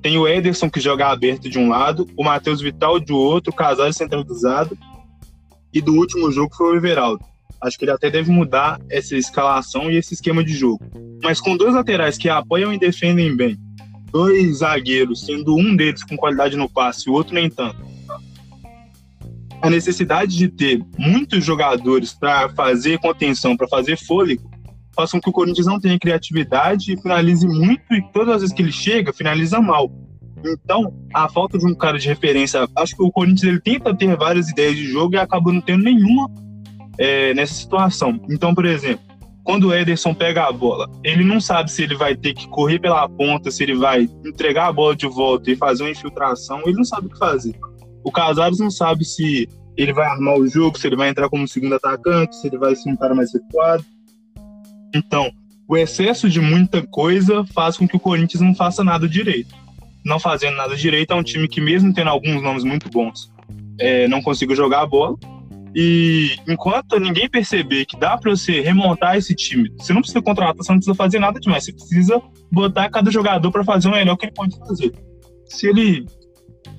[0.03, 3.57] tem o Ederson que joga aberto de um lado, o Matheus Vital de outro, o
[3.57, 4.79] Casares centralizado.
[5.73, 7.25] E do último jogo foi o Everaldo.
[7.61, 10.85] Acho que ele até deve mudar essa escalação e esse esquema de jogo.
[11.23, 13.59] Mas com dois laterais que apoiam e defendem bem,
[14.13, 17.79] dois zagueiros, sendo um deles com qualidade no passe e o outro nem tanto.
[19.61, 24.49] A necessidade de ter muitos jogadores para fazer contenção, para fazer fôlego,
[24.99, 28.57] faz com que o Corinthians não tenha criatividade e finalize muito e todas as vezes
[28.57, 29.89] que ele chega, finaliza mal.
[30.45, 34.17] Então, a falta de um cara de referência, acho que o Corinthians ele tenta ter
[34.17, 36.29] várias ideias de jogo e acaba não tendo nenhuma
[36.99, 38.21] é, nessa situação.
[38.29, 39.05] Então, por exemplo,
[39.45, 42.81] quando o Ederson pega a bola, ele não sabe se ele vai ter que correr
[42.81, 46.77] pela ponta, se ele vai entregar a bola de volta e fazer uma infiltração, ele
[46.77, 47.55] não sabe o que fazer.
[48.05, 51.47] O Casares não sabe se ele vai armar o jogo, se ele vai entrar como
[51.47, 53.85] segundo atacante, se ele vai ser um cara mais recuado.
[54.95, 55.31] Então,
[55.69, 59.55] o excesso de muita coisa faz com que o Corinthians não faça nada direito.
[60.05, 63.31] Não fazendo nada direito, é um time que, mesmo tendo alguns nomes muito bons,
[63.79, 65.17] é, não consiga jogar a bola.
[65.75, 70.57] E enquanto ninguém perceber que dá para você remontar esse time, você não precisa contratar,
[70.57, 74.17] você não precisa fazer nada demais, você precisa botar cada jogador para fazer o melhor
[74.17, 74.93] que ele pode fazer.
[75.45, 76.07] Se ele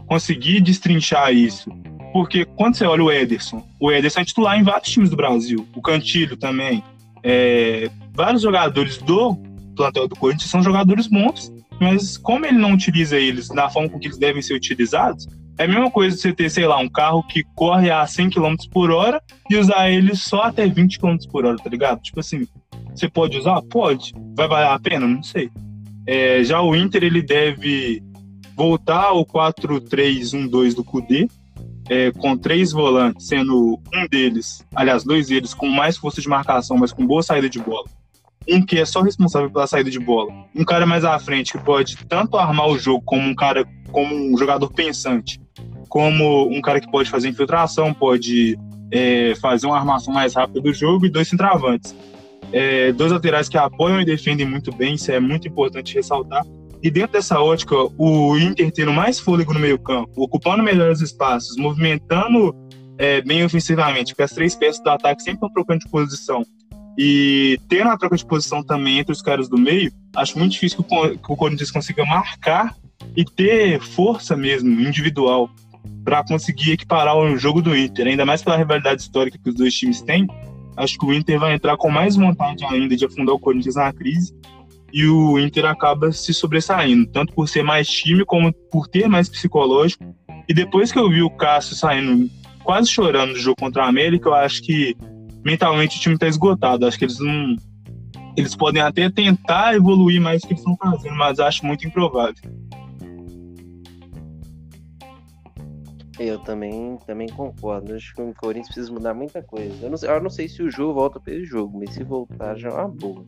[0.08, 1.70] conseguir destrinchar isso,
[2.12, 5.68] porque quando você olha o Ederson, o Ederson é titular em vários times do Brasil,
[5.76, 6.84] o Cantilho também,
[7.24, 9.36] é, vários jogadores do
[9.76, 14.00] plantel do Corinthians são jogadores bons, mas como ele não utiliza eles da forma com
[14.00, 17.22] que eles devem ser utilizados, é a mesma coisa você ter, sei lá, um carro
[17.24, 21.46] que corre a 100 km por hora e usar ele só até 20 km por
[21.46, 22.02] hora, tá ligado?
[22.02, 22.48] Tipo assim,
[22.96, 23.62] você pode usar?
[23.64, 24.14] Pode.
[24.36, 25.06] Vai valer a pena?
[25.06, 25.50] Não sei.
[26.08, 28.02] É, já o Inter, ele deve
[28.56, 31.28] voltar ao 4-3-1-2 do Cudê,
[31.90, 36.78] é, com três volantes, sendo um deles, aliás, dois deles com mais força de marcação,
[36.78, 37.86] mas com boa saída de bola.
[38.48, 40.32] Um que é só responsável pela saída de bola.
[40.56, 44.14] Um cara mais à frente que pode tanto armar o jogo como um cara, como
[44.16, 45.40] um jogador pensante,
[45.88, 48.58] como um cara que pode fazer infiltração, pode
[48.92, 51.96] é, fazer uma armação mais rápida do jogo e dois centravantes.
[52.52, 56.44] é, dois laterais que apoiam e defendem muito bem, isso é muito importante ressaltar.
[56.82, 62.56] E dentro dessa ótica, o Inter tendo mais fôlego no meio-campo, ocupando melhores espaços, movimentando
[62.98, 66.44] é, bem ofensivamente, porque as três peças do ataque sempre estão trocando de posição.
[67.02, 70.84] E tendo a troca de posição também entre os caras do meio, acho muito difícil
[70.84, 72.76] que o, que o Corinthians consiga marcar
[73.16, 75.50] e ter força mesmo, individual,
[76.04, 79.74] para conseguir equiparar o jogo do Inter, ainda mais pela rivalidade histórica que os dois
[79.74, 80.28] times têm.
[80.76, 83.94] Acho que o Inter vai entrar com mais vontade ainda de afundar o Corinthians na
[83.94, 84.36] crise
[84.92, 89.30] e o Inter acaba se sobressaindo, tanto por ser mais time como por ter mais
[89.30, 90.04] psicológico.
[90.50, 92.30] E depois que eu vi o Cássio saindo
[92.62, 94.98] quase chorando do jogo contra a América, eu acho que
[95.44, 96.86] mentalmente o time está esgotado.
[96.86, 97.56] Acho que eles não.
[98.38, 102.36] Eles podem até tentar evoluir mais do que eles estão fazendo, mas acho muito improvável.
[106.20, 107.94] Eu também, também concordo.
[107.94, 109.86] Acho que o Corinthians precisa mudar muita coisa.
[109.86, 112.04] Eu não, sei, eu não sei se o jogo volta para esse jogo, mas se
[112.04, 113.26] voltar já é uma boa.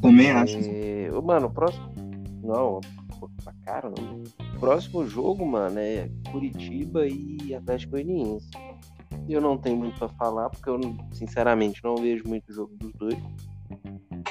[0.00, 0.56] Também acho.
[0.58, 1.10] É...
[1.22, 1.92] Mano, o próximo.
[2.42, 2.80] Não,
[3.44, 4.22] tá caro, não.
[4.56, 8.48] O próximo jogo, mano, é Curitiba e Atlético Goianiense.
[9.28, 10.78] Eu não tenho muito pra falar, porque eu,
[11.12, 13.18] sinceramente, não vejo muito jogo dos dois.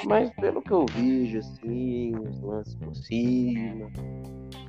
[0.06, 3.90] Mas pelo que eu vejo, assim, os lances por cima,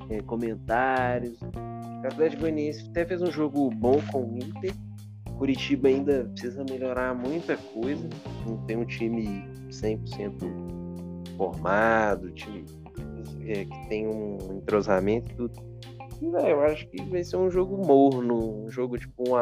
[0.10, 1.40] é, comentários.
[1.42, 4.74] O Atlético Goianiense até fez um jogo bom com o Inter.
[5.38, 8.08] Curitiba ainda precisa melhorar muita coisa.
[8.48, 10.76] Não tem um time 100%
[11.38, 12.64] formado, time
[13.46, 15.54] é, que tem um entrosamento e tudo.
[16.22, 19.36] E, eu acho que vai ser um jogo morno, um jogo tipo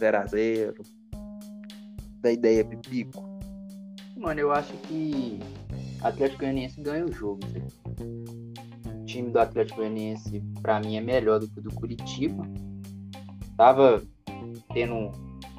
[0.00, 0.86] 1x1, 0x0.
[2.20, 3.24] Da ideia pipico.
[4.16, 5.38] Mano, eu acho que
[6.02, 7.40] Atlético Goianiense ganha o jogo.
[7.48, 7.66] Né?
[9.00, 12.44] O time do Atlético Goianiense, pra mim, é melhor do que o do Curitiba.
[13.56, 14.02] Tava
[14.72, 15.12] tendo um,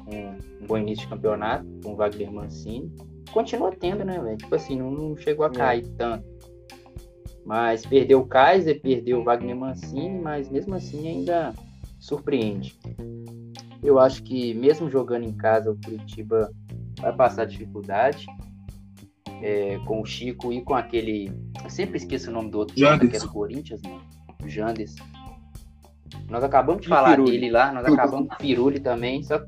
[0.06, 2.92] um, um bom início de campeonato com o Wagner Mancini
[3.28, 4.36] continua tendo, né, velho?
[4.36, 5.52] Tipo assim, não, não, chegou a é.
[5.52, 5.96] cair é.
[5.96, 6.24] tanto.
[7.44, 11.54] Mas perdeu o Kaiser, perdeu o Wagner Mancini, mas mesmo assim ainda
[11.98, 12.78] surpreende.
[13.82, 16.50] Eu acho que mesmo jogando em casa, o Curitiba
[17.00, 18.26] vai passar dificuldade.
[19.40, 21.30] É, com o Chico e com aquele.
[21.62, 24.02] Eu sempre esqueço o nome do outro, que é do Corinthians, mano.
[24.44, 24.96] O Jandes.
[26.28, 27.30] Nós acabamos de falar Firuli.
[27.30, 29.22] dele lá, nós acabamos com o Firuli também.
[29.22, 29.40] Só,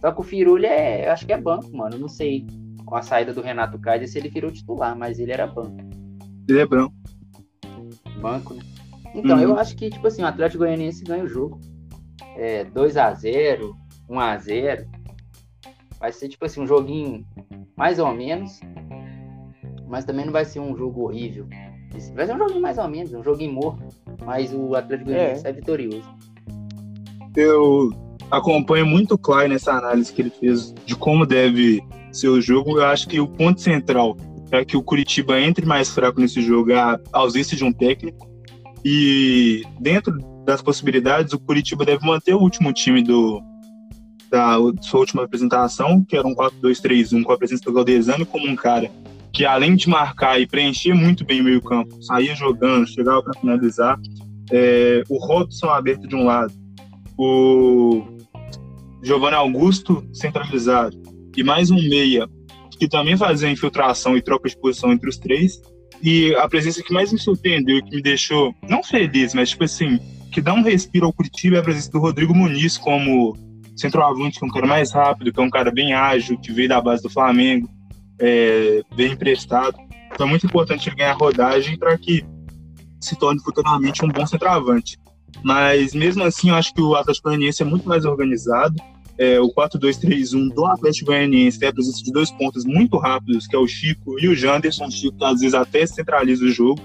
[0.00, 1.06] só que o Firuli é.
[1.06, 1.96] Eu acho que é banco, mano.
[1.96, 2.44] Não sei
[2.84, 5.76] com a saída do Renato Kaiser se ele virou titular, mas ele era banco.
[6.48, 6.94] Ele é branco.
[8.20, 8.62] Banco, né?
[9.14, 9.42] Então, uhum.
[9.42, 11.60] eu acho que, tipo assim, o Atlético Goianiense ganha o jogo.
[12.36, 13.72] É, 2x0,
[14.08, 14.86] 1x0.
[15.98, 17.26] Vai ser, tipo assim, um joguinho
[17.76, 18.60] mais ou menos.
[19.88, 21.46] Mas também não vai ser um jogo horrível.
[22.14, 23.88] Vai ser um joguinho mais ou menos, um joguinho morto.
[24.24, 26.08] Mas o Atlético Goianiense é, é vitorioso.
[27.36, 27.90] Eu
[28.30, 32.86] acompanho muito o Klein nessa análise que ele fez de como deve seu jogo, eu
[32.86, 34.16] acho que o ponto central
[34.48, 38.28] para que o Curitiba entre mais fraco nesse jogo é a ausência de um técnico.
[38.84, 43.42] E dentro das possibilidades, o Curitiba deve manter o último time do
[44.30, 48.56] da sua última apresentação, que era um 4-2-3-1 com a presença do Galdesano como um
[48.56, 48.90] cara
[49.36, 54.00] que além de marcar e preencher muito bem o meio-campo, saía jogando, chegava para finalizar.
[54.50, 56.54] É, o Robson aberto de um lado,
[57.18, 58.02] o
[59.02, 60.96] Giovanni Augusto centralizado
[61.36, 62.26] e mais um meia
[62.78, 65.60] que também fazia infiltração e troca de posição entre os três.
[66.02, 69.98] E a presença que mais me surpreendeu que me deixou, não feliz, mas tipo assim,
[70.30, 73.36] que dá um respiro ao Curitiba é a presença do Rodrigo Muniz como
[73.76, 76.68] centroavante, que é um cara mais rápido, que é um cara bem ágil, que veio
[76.68, 77.68] da base do Flamengo,
[78.18, 79.76] é, bem emprestado.
[80.12, 82.24] Então é muito importante ele ganhar rodagem para que
[83.00, 84.98] se torne futuramente um bom centroavante.
[85.42, 88.76] Mas mesmo assim, eu acho que o Atlético Goianiense é muito mais organizado
[89.18, 93.56] é, o 4-2-3-1 do Atlético Goianiense tem a presença de dois pontos muito rápidos, que
[93.56, 94.86] é o Chico e o Janderson.
[94.86, 96.80] O Chico, às vezes, até centraliza o jogo.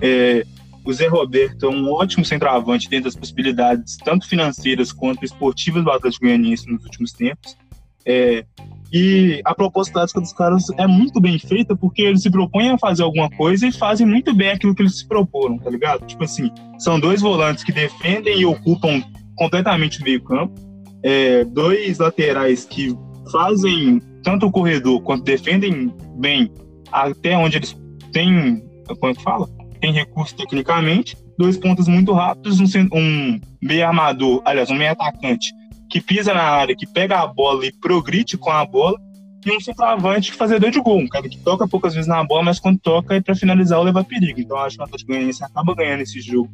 [0.00, 0.46] É,
[0.84, 5.90] o Zé Roberto é um ótimo centroavante dentro das possibilidades, tanto financeiras quanto esportivas do
[5.90, 7.56] Atlético Goianiense nos últimos tempos.
[8.04, 8.44] É,
[8.92, 12.78] e a proposta tática dos caras é muito bem feita porque eles se propõem a
[12.78, 16.04] fazer alguma coisa e fazem muito bem aquilo que eles se proporam, tá ligado?
[16.06, 19.02] Tipo assim, são dois volantes que defendem e ocupam
[19.36, 22.96] completamente o meio-campo é, dois laterais que
[23.30, 26.50] fazem tanto o corredor quanto defendem bem
[26.90, 27.76] até onde eles
[28.12, 28.62] têm,
[29.00, 29.48] como é que fala?
[29.82, 35.52] Tem recurso tecnicamente, dois pontos muito rápidos, um, um meio armador, aliás, um meio atacante
[35.90, 38.96] que pisa na área, que pega a bola e progride com a bola,
[39.44, 42.60] e um centroavante fazedor de gol, um cara que toca poucas vezes na bola, mas
[42.60, 44.40] quando toca é para finalizar ou levar perigo.
[44.40, 46.48] Então acho que o Atlético Goianiense acaba ganhando esse jogo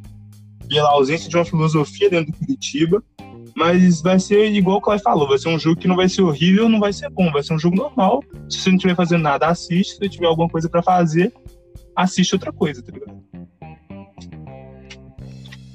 [0.67, 3.03] pela ausência de uma filosofia dentro do Curitiba
[3.55, 6.21] Mas vai ser igual o Clay falou, vai ser um jogo que não vai ser
[6.21, 8.23] horrível, não vai ser bom, vai ser um jogo normal.
[8.49, 9.95] Se você não estiver fazendo nada, assiste.
[9.97, 11.31] Se tiver alguma coisa para fazer,
[12.03, 13.23] assiste outra coisa, tá ligado?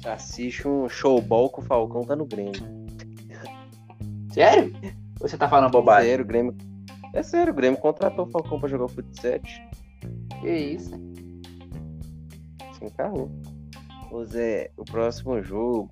[0.05, 2.53] Assiste um showball com o Falcão tá no Grêmio.
[4.31, 4.73] Sério?
[5.19, 6.09] Você tá falando bobagem?
[6.09, 6.55] Sério, o Grêmio.
[7.13, 9.69] É sério, o Grêmio contratou o Falcão pra jogar o Fut 7.
[10.41, 10.91] Que isso?
[12.77, 13.31] Sem carro.
[14.11, 15.89] Ô Zé, o próximo jogo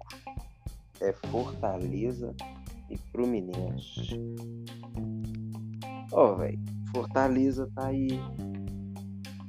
[1.02, 2.36] é Fortaleza
[2.90, 4.20] e Fluminense.
[6.12, 6.60] Ó, oh, velho,
[6.94, 8.20] Fortaleza tá aí.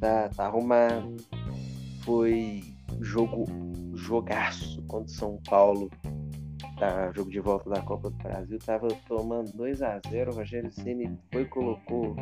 [0.05, 1.17] Tá, tá arrumado.
[2.03, 2.63] Foi
[3.01, 3.47] jogo
[3.95, 5.91] jogaço contra São Paulo.
[6.79, 8.59] Tá, jogo de volta da Copa do Brasil.
[8.59, 12.15] Tava tomando 2 a 0 O Rogério Ceni foi colocou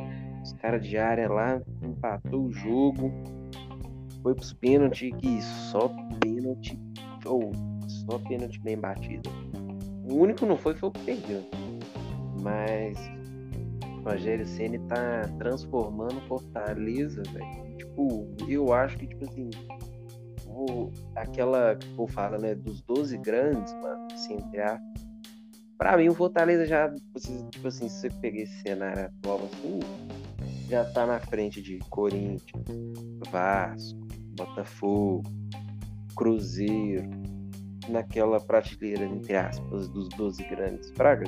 [0.45, 3.11] os caras de área lá, empatou o jogo.
[4.23, 5.90] Foi pros pênaltis que só
[6.21, 6.79] pênalti.
[7.27, 9.29] Ou oh, só pênalti bem batido.
[10.09, 11.42] O único não foi foi o perdeu.
[12.40, 12.97] Mas
[13.99, 17.71] o Rogério Ceni tá transformando Fortaleza, velho.
[17.92, 19.50] Tipo, eu acho que, tipo assim,
[20.46, 24.81] o, aquela que o fala, né, dos 12 grandes, mano, assim, entre a.
[25.76, 27.59] Pra mim, o Fortaleza já, tipo assim, se
[27.90, 29.81] você pegar esse cenário atual assim,
[30.68, 32.64] já tá na frente de Corinthians,
[33.31, 34.00] Vasco,
[34.37, 35.22] Botafogo,
[36.16, 37.11] Cruzeiro,
[37.88, 40.90] naquela prateleira, entre aspas, dos 12 grandes.
[40.92, 41.24] Praga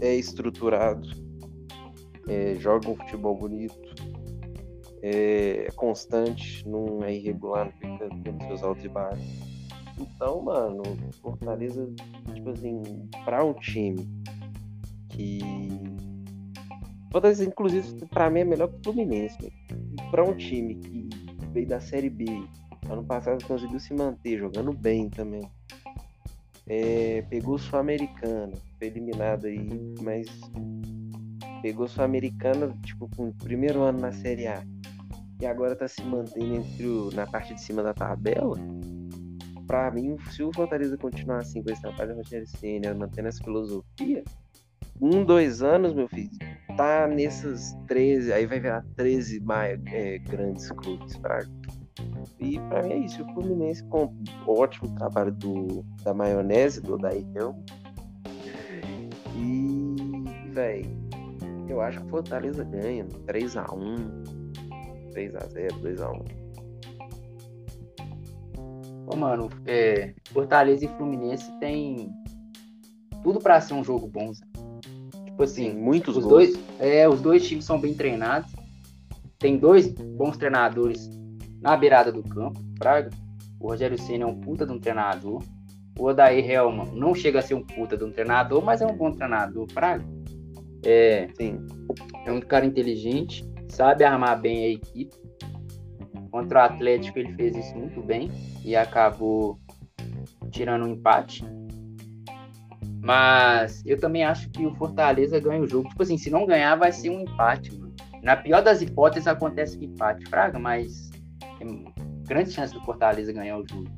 [0.00, 1.08] é estruturado,
[2.28, 4.17] é, joga um futebol bonito,
[5.02, 9.48] é constante, não é irregular, não fica tendo seus altos e baixos.
[9.98, 10.82] Então, mano,
[11.20, 11.88] Fortaleza,
[12.34, 12.82] tipo assim,
[13.24, 14.08] pra um time
[15.08, 15.40] que.
[17.10, 19.36] Fortaleza, inclusive, pra mim é melhor que o Fluminense.
[19.42, 19.50] Né?
[20.10, 21.08] Pra um time que
[21.52, 22.26] veio da Série B,
[22.88, 25.42] ano passado conseguiu se manter, jogando bem também.
[26.66, 30.26] É, pegou o Sul-Americana, foi eliminado aí, mas
[31.62, 34.62] pegou Sul-Americana, tipo, com o primeiro ano na Série A
[35.40, 38.56] e agora tá se mantendo entre o, na parte de cima da tabela,
[39.66, 43.44] para mim, se o Fortaleza continuar assim com esse trabalho do Rogério Senna, mantendo essa
[43.44, 44.24] filosofia,
[45.00, 46.30] um, dois anos, meu filho,
[46.76, 51.50] tá nessas 13, aí vai virar 13 mais, é, grandes clubes, fraco.
[52.40, 54.12] E para mim é isso, o Fluminense com
[54.46, 57.26] ótimo trabalho do, da maionese, do Daí.
[59.36, 61.08] E, velho,
[61.68, 64.27] eu acho que o Fortaleza ganha 3x1,
[65.18, 66.48] 3x0, 2x1.
[69.06, 72.10] Ô, mano, é, Fortaleza e Fluminense tem
[73.22, 74.32] tudo para ser um jogo bom.
[75.24, 76.52] Tipo assim, Sim, muitos os gols.
[76.52, 78.50] dois, é, os dois times são bem treinados.
[79.38, 81.08] Tem dois bons treinadores
[81.60, 83.10] na beirada do campo, Praga.
[83.58, 85.42] O Rogério Senna é um puta de um treinador.
[85.98, 88.96] O Odair Helman não chega a ser um puta de um treinador, mas é um
[88.96, 90.04] bom treinador, Praga.
[90.84, 91.66] É, Sim.
[92.24, 95.14] é um cara inteligente sabe armar bem a equipe.
[96.30, 98.30] Contra o Atlético ele fez isso muito bem
[98.64, 99.58] e acabou
[100.50, 101.44] tirando um empate.
[103.02, 105.88] Mas eu também acho que o Fortaleza ganha o jogo.
[105.88, 107.94] Tipo assim, se não ganhar, vai ser um empate, mano.
[108.22, 111.10] Na pior das hipóteses, acontece um empate, Fraga, mas
[111.58, 111.86] tem
[112.24, 113.88] grande chance do Fortaleza ganhar o jogo.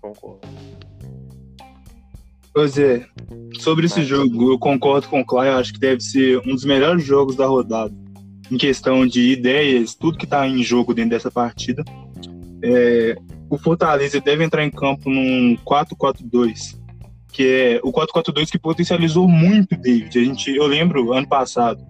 [0.00, 0.40] Concordo.
[2.52, 3.04] Pois é,
[3.58, 7.04] sobre esse jogo, eu concordo com o Clay, acho que deve ser um dos melhores
[7.04, 8.03] jogos da rodada
[8.50, 11.84] em questão de ideias, tudo que está em jogo dentro dessa partida.
[12.62, 13.16] É,
[13.50, 16.78] o Fortaleza deve entrar em campo num 4-4-2,
[17.32, 20.18] que é o 4-4-2 que potencializou muito David.
[20.18, 21.84] A gente, eu lembro ano passado,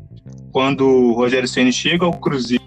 [0.53, 2.65] quando o Rogério Senna chega ao Cruzeiro,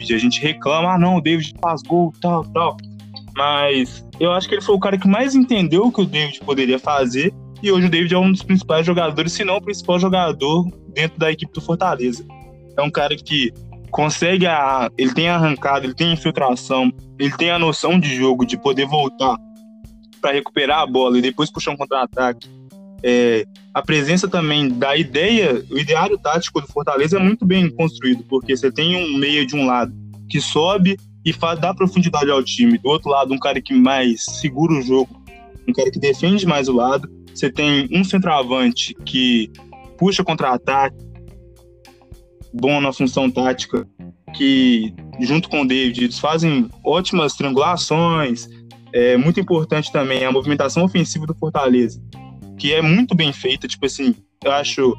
[0.00, 2.76] a gente reclama, ah não, o David faz gol, tal, tal.
[3.36, 6.40] Mas eu acho que ele foi o cara que mais entendeu o que o David
[6.40, 7.32] poderia fazer.
[7.62, 11.18] E hoje o David é um dos principais jogadores, se não o principal jogador dentro
[11.18, 12.24] da equipe do Fortaleza.
[12.76, 13.52] É um cara que
[13.90, 14.90] consegue a.
[14.98, 19.36] Ele tem arrancada, ele tem infiltração, ele tem a noção de jogo, de poder voltar
[20.20, 22.48] para recuperar a bola e depois puxar um contra-ataque.
[23.02, 23.44] É,
[23.74, 28.56] a presença também da ideia, o ideário tático do Fortaleza é muito bem construído, porque
[28.56, 29.92] você tem um meia de um lado
[30.28, 34.24] que sobe e faz, dá profundidade ao time, do outro lado, um cara que mais
[34.24, 35.20] segura o jogo,
[35.68, 37.08] um cara que defende mais o lado.
[37.34, 39.50] Você tem um centroavante que
[39.98, 40.96] puxa contra-ataque,
[42.52, 43.86] bom na função tática,
[44.34, 48.48] que junto com o David eles fazem ótimas triangulações.
[48.92, 52.02] É muito importante também a movimentação ofensiva do Fortaleza,
[52.58, 53.66] que é muito bem feita.
[53.66, 54.96] Tipo assim, eu acho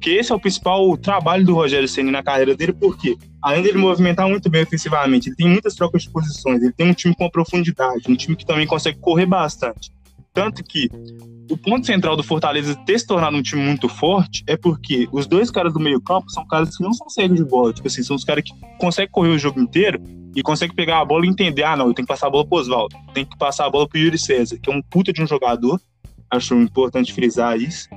[0.00, 3.78] que esse é o principal trabalho do Rogério Ceni na carreira dele, porque além dele
[3.78, 7.30] movimentar muito bem ofensivamente, ele tem muitas trocas de posições, ele tem um time com
[7.30, 9.92] profundidade, um time que também consegue correr bastante.
[10.32, 10.88] Tanto que
[11.50, 15.26] o ponto central do Fortaleza ter se tornado um time muito forte é porque os
[15.26, 17.72] dois caras do meio-campo são caras que não são cegos de bola.
[17.72, 20.02] Tipo assim, são os caras que conseguem correr o jogo inteiro
[20.34, 22.46] e conseguem pegar a bola e entender: ah, não, eu tenho que passar a bola
[22.46, 25.22] pro Oswaldo, tenho que passar a bola pro Yuri César, que é um puta de
[25.22, 25.78] um jogador.
[26.30, 27.88] Acho importante frisar isso.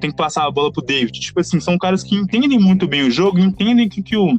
[0.00, 1.20] Tem que passar a bola pro David.
[1.20, 4.36] Tipo assim, são caras que entendem muito bem o jogo, entendem que, que o.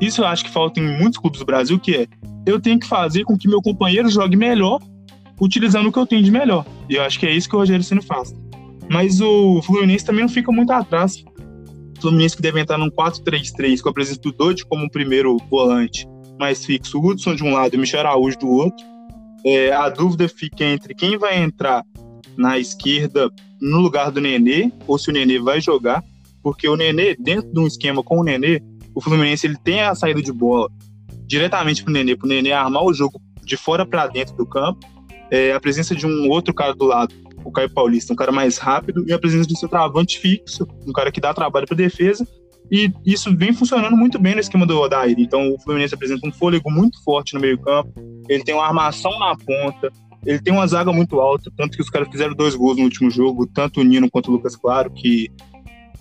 [0.00, 2.06] Isso eu acho que falta em muitos clubes do Brasil, que é
[2.44, 4.80] eu tenho que fazer com que meu companheiro jogue melhor
[5.40, 6.66] utilizando o que eu tenho de melhor.
[6.88, 8.34] E eu acho que é isso que o Rogério Ceni faz.
[8.90, 11.24] Mas o Fluminense também não fica muito atrás.
[11.96, 16.06] O Fluminense que deve entrar num 4-3-3 com a presença do Dodge como primeiro volante
[16.38, 18.84] mais fixo, o Hudson de um lado e o Michel Araújo do outro.
[19.44, 21.84] É, a dúvida fica entre quem vai entrar
[22.36, 23.30] na esquerda
[23.60, 26.02] no lugar do Nenê ou se o Nenê vai jogar,
[26.42, 28.62] porque o Nenê, dentro de um esquema com o Nenê,
[28.94, 30.70] o Fluminense ele tem a saída de bola
[31.26, 34.46] diretamente para o Nenê, para o Nenê armar o jogo de fora para dentro do
[34.46, 34.80] campo
[35.30, 37.14] é, a presença de um outro cara do lado,
[37.44, 40.92] o Caio Paulista, um cara mais rápido, e a presença de seu travante fixo, um
[40.92, 42.26] cara que dá trabalho para defesa,
[42.70, 45.16] e isso vem funcionando muito bem no esquema do Odair.
[45.18, 47.92] Então o Fluminense apresenta um fôlego muito forte no meio-campo,
[48.28, 49.90] ele tem uma armação na ponta,
[50.24, 53.10] ele tem uma zaga muito alta, tanto que os caras fizeram dois gols no último
[53.10, 55.30] jogo, tanto o Nino quanto o Lucas Claro, que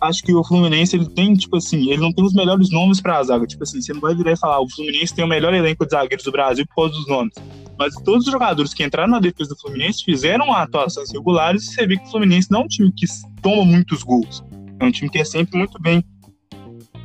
[0.02, 3.18] acho que o Fluminense ele tem, tipo assim, ele não tem os melhores nomes para
[3.18, 3.46] a zaga.
[3.46, 5.92] Tipo assim, você não vai virar e falar, o Fluminense tem o melhor elenco de
[5.92, 7.34] zagueiros do Brasil por causa dos nomes.
[7.80, 11.88] Mas todos os jogadores que entraram na defesa do Fluminense fizeram atuações regulares e você
[11.88, 13.06] vê que o Fluminense não é um time que
[13.42, 14.44] toma muitos gols.
[14.80, 16.04] É um time que é sempre muito bem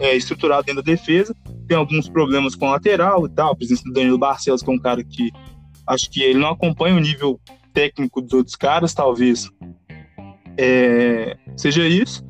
[0.00, 1.34] é, estruturado dentro da defesa.
[1.68, 3.52] Tem alguns problemas com a lateral e tal.
[3.52, 5.30] A presença do Danilo Barcelos, que é um cara que
[5.86, 7.40] acho que ele não acompanha o nível
[7.72, 9.48] técnico dos outros caras, talvez
[10.58, 12.24] é, seja isso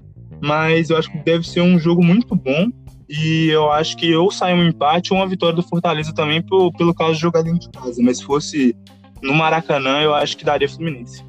[0.45, 2.71] mas eu acho que deve ser um jogo muito bom.
[3.09, 6.73] E eu acho que ou sai um empate ou uma vitória do Fortaleza também pelo,
[6.73, 8.03] pelo caso de jogar dentro de casa.
[8.03, 8.77] Mas se fosse
[9.23, 11.25] no Maracanã, eu acho que daria Fluminense.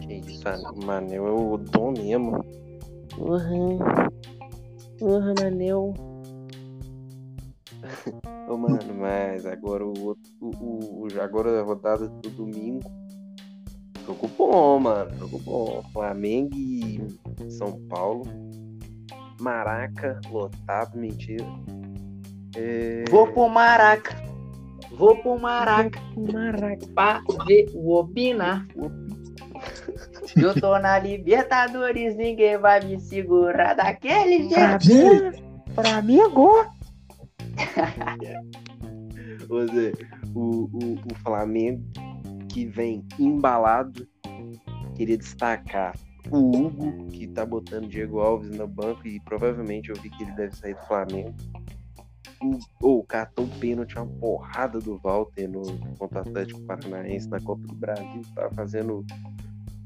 [0.00, 0.44] Que isso,
[0.84, 2.44] Manel, eu dou mesmo.
[3.18, 3.78] Uhum.
[5.00, 5.94] Uhum, Manel.
[8.48, 12.88] Ô, mano, mas agora o, o, o, agora a rodada do domingo
[14.06, 15.10] Jogo bom, mano.
[15.18, 15.82] Jogo bom.
[15.92, 17.00] Flamengo e
[17.50, 18.22] São Paulo.
[19.40, 21.44] Maraca, lotado, mentira.
[22.56, 23.04] É...
[23.10, 24.16] Vou pro Maraca.
[24.92, 26.00] Vou pro Maraca.
[26.32, 26.86] Maraca.
[26.94, 28.66] Pra ver o Opinar.
[30.34, 35.44] Eu tô na Libertadores, ninguém vai me segurar daquele jeito.
[35.74, 36.64] Pra mim, é gol.
[39.48, 39.92] Você,
[40.34, 41.82] o, o, o Flamengo
[42.48, 44.08] que vem embalado.
[44.94, 45.94] Queria destacar
[46.30, 50.32] o Hugo, que tá botando Diego Alves no banco e provavelmente eu vi que ele
[50.32, 51.34] deve sair do Flamengo.
[52.82, 55.62] Ou oh, catou o pênalti, uma porrada do Walter no
[55.98, 58.22] contra o Atlético Paranaense na Copa do Brasil.
[58.34, 59.04] Tá fazendo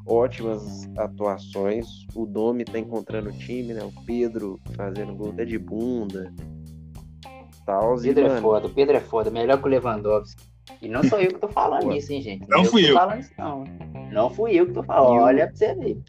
[0.06, 1.86] ótimas atuações.
[2.14, 3.84] O Domi tá encontrando o time, né?
[3.84, 6.32] O Pedro fazendo gol até de bunda.
[7.64, 10.42] Tal, Pedro é foda, o Pedro é foda, melhor que o Lewandowski.
[10.82, 12.48] E não sou eu que tô falando isso, hein, gente.
[12.48, 12.94] Não, não fui eu.
[12.94, 13.64] Falando isso, não.
[14.12, 15.16] Não fui eu que tô falando.
[15.16, 16.02] E Olha pra você ver.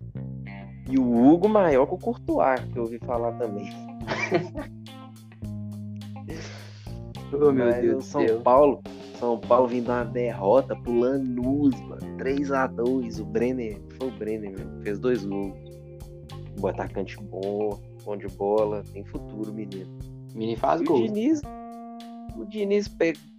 [0.89, 3.70] E o Hugo maior que o Courtois, que eu ouvi falar também.
[7.34, 8.43] oh, meu Mas Deus São Deus.
[8.43, 8.82] Paulo,
[9.18, 12.02] São Paulo vindo uma derrota pro Lanús, mano.
[12.18, 13.22] 3x2.
[13.22, 15.54] O Brenner, foi o Brenner, mesmo, fez dois gols.
[16.62, 19.97] Um atacante bom, bom de bola, tem futuro, menino.
[20.36, 20.97] Menino faz gol.
[20.97, 21.41] O Diniz,
[22.38, 22.88] o Diniz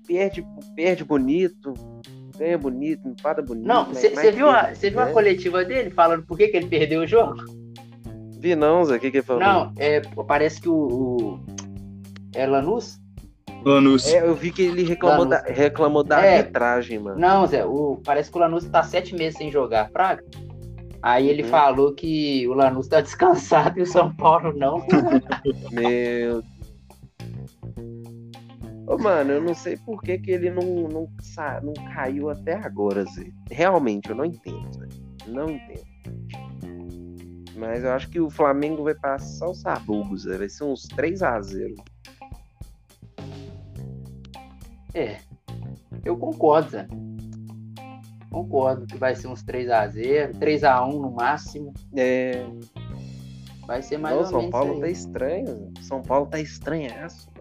[0.07, 1.75] perde, perde bonito,
[2.43, 3.67] ganha bonito, empada bonito.
[3.67, 7.07] Não, você viu, a, viu a coletiva dele falando por que, que ele perdeu o
[7.07, 7.37] jogo?
[8.41, 9.43] Vi não, Zé, o que, que ele falou?
[9.43, 11.41] Não, é, parece que o, o.
[12.35, 13.01] É Lanús?
[13.65, 14.13] Lanús.
[14.13, 15.47] É, eu vi que ele reclamou Lanús.
[15.47, 17.19] da, reclamou da é, arbitragem, mano.
[17.19, 20.25] Não, Zé, o, parece que o Lanús tá sete meses sem jogar Praga.
[21.01, 21.49] Aí ele hum.
[21.49, 24.85] falou que o Lanús tá descansado e o São Paulo não.
[25.71, 26.43] Meu
[28.93, 31.09] Ô, mano, eu não sei por que, que ele não, não,
[31.63, 33.33] não caiu até agora, Zé.
[33.51, 34.87] Realmente, eu não entendo, Zé.
[35.27, 35.81] Não entendo.
[37.57, 40.37] Mas eu acho que o Flamengo vai passar o sabugo, Zé.
[40.37, 41.75] Vai ser uns 3x0.
[44.93, 45.17] É.
[46.05, 46.87] Eu concordo, Zé.
[48.31, 51.73] Concordo que vai ser uns 3x0, 3x1 no máximo.
[51.97, 52.45] É.
[53.67, 54.53] Vai ser mais Não, ou São menos.
[54.53, 54.81] São Paulo aí.
[54.81, 55.73] tá estranho.
[55.81, 57.32] São Paulo tá estranhaço.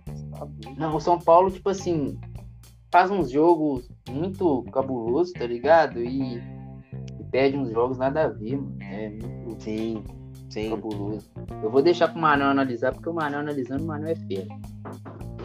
[0.77, 2.17] Não, o São Paulo, tipo assim,
[2.91, 5.99] faz uns jogos muito cabulosos, tá ligado?
[6.03, 8.77] E, e perde uns jogos nada a ver, mano.
[8.81, 9.09] É
[9.45, 10.03] muito sim,
[10.49, 10.69] sim.
[10.69, 11.29] cabuloso.
[11.63, 14.47] Eu vou deixar pro Manel analisar, porque o Manel analisando, o Manel é feio.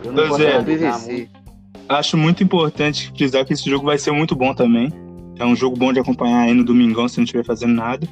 [0.05, 0.41] Eu não pois
[0.83, 0.93] é.
[0.93, 1.47] Muito.
[1.89, 4.93] Acho muito importante frisar que esse jogo vai ser muito bom também.
[5.39, 8.09] É um jogo bom de acompanhar aí no domingão se não estiver fazendo nada.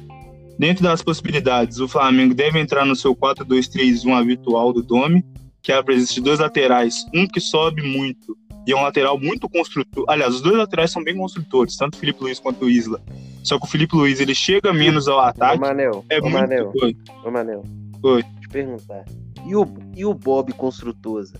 [0.57, 5.25] Dentro das possibilidades, o Flamengo deve entrar no seu 4-2-3-1 habitual do Dome,
[5.65, 8.37] que é a presença de dois laterais, um que sobe muito
[8.67, 10.05] e é um lateral muito construtor.
[10.07, 13.01] Aliás, os dois laterais são bem construtores, tanto o Felipe Luiz quanto o Isla.
[13.43, 15.57] Só que o Felipe Luiz ele chega menos ao ataque.
[15.57, 16.95] Ô, Manel, é ô, muito Manel, Oi.
[17.23, 17.63] ô, Manel.
[18.03, 18.21] Oi.
[18.21, 19.05] Deixa eu perguntar.
[19.47, 21.33] E o, e o Bob Construtosa?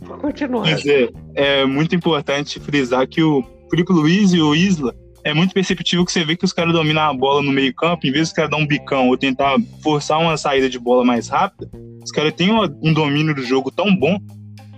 [0.00, 0.62] Vou continuar.
[0.62, 5.54] Mas é, é muito importante frisar que o Felipe Luiz e o Isla é muito
[5.54, 8.28] perceptível que você vê que os caras dominam a bola no meio campo, em vez
[8.28, 11.68] de os caras dar um bicão ou tentar forçar uma saída de bola mais rápida,
[12.04, 14.18] os caras têm um domínio do jogo tão bom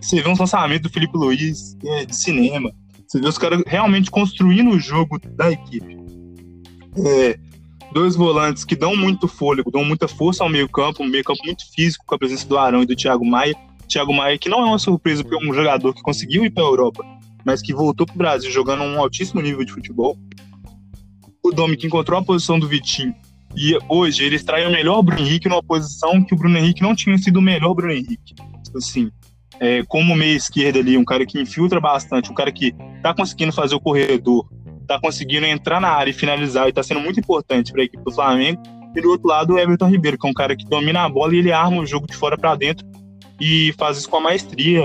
[0.00, 2.72] que você vê um lançamento do Felipe Luiz é, de cinema.
[3.06, 5.96] Você vê os caras realmente construindo o jogo da equipe.
[7.04, 7.38] É,
[7.92, 11.40] dois volantes que dão muito fôlego, dão muita força ao meio campo, um meio campo
[11.44, 13.54] muito físico com a presença do Arão e do Thiago Maia.
[13.88, 16.62] Thiago Maia, que não é uma surpresa porque é um jogador que conseguiu ir para
[16.62, 17.04] a Europa,
[17.46, 20.18] mas que voltou para o Brasil jogando um altíssimo nível de futebol.
[21.40, 23.14] O Domi que encontrou a posição do Vitinho
[23.56, 26.94] e hoje ele extrai o melhor Bruno Henrique numa posição que o Bruno Henrique não
[26.94, 28.34] tinha sido o melhor Bruno Henrique.
[28.74, 29.12] Assim,
[29.60, 33.52] é, como meia esquerda ali, um cara que infiltra bastante, um cara que tá conseguindo
[33.52, 34.46] fazer o corredor,
[34.88, 38.02] tá conseguindo entrar na área e finalizar, e tá sendo muito importante para a equipe
[38.02, 38.60] do Flamengo.
[38.94, 41.34] E do outro lado, o Everton Ribeiro, que é um cara que domina a bola
[41.34, 42.84] e ele arma o jogo de fora para dentro
[43.40, 44.82] e faz isso com a maestria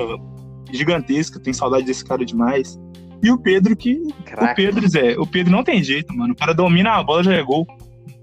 [0.78, 1.40] gigantesca.
[1.40, 2.80] Tem saudade desse cara demais.
[3.24, 4.02] E o Pedro, que.
[4.26, 4.54] Caraca.
[4.54, 6.34] O Pedro, Zé, o Pedro não tem jeito, mano.
[6.34, 7.68] O cara domina a bola, já é gol.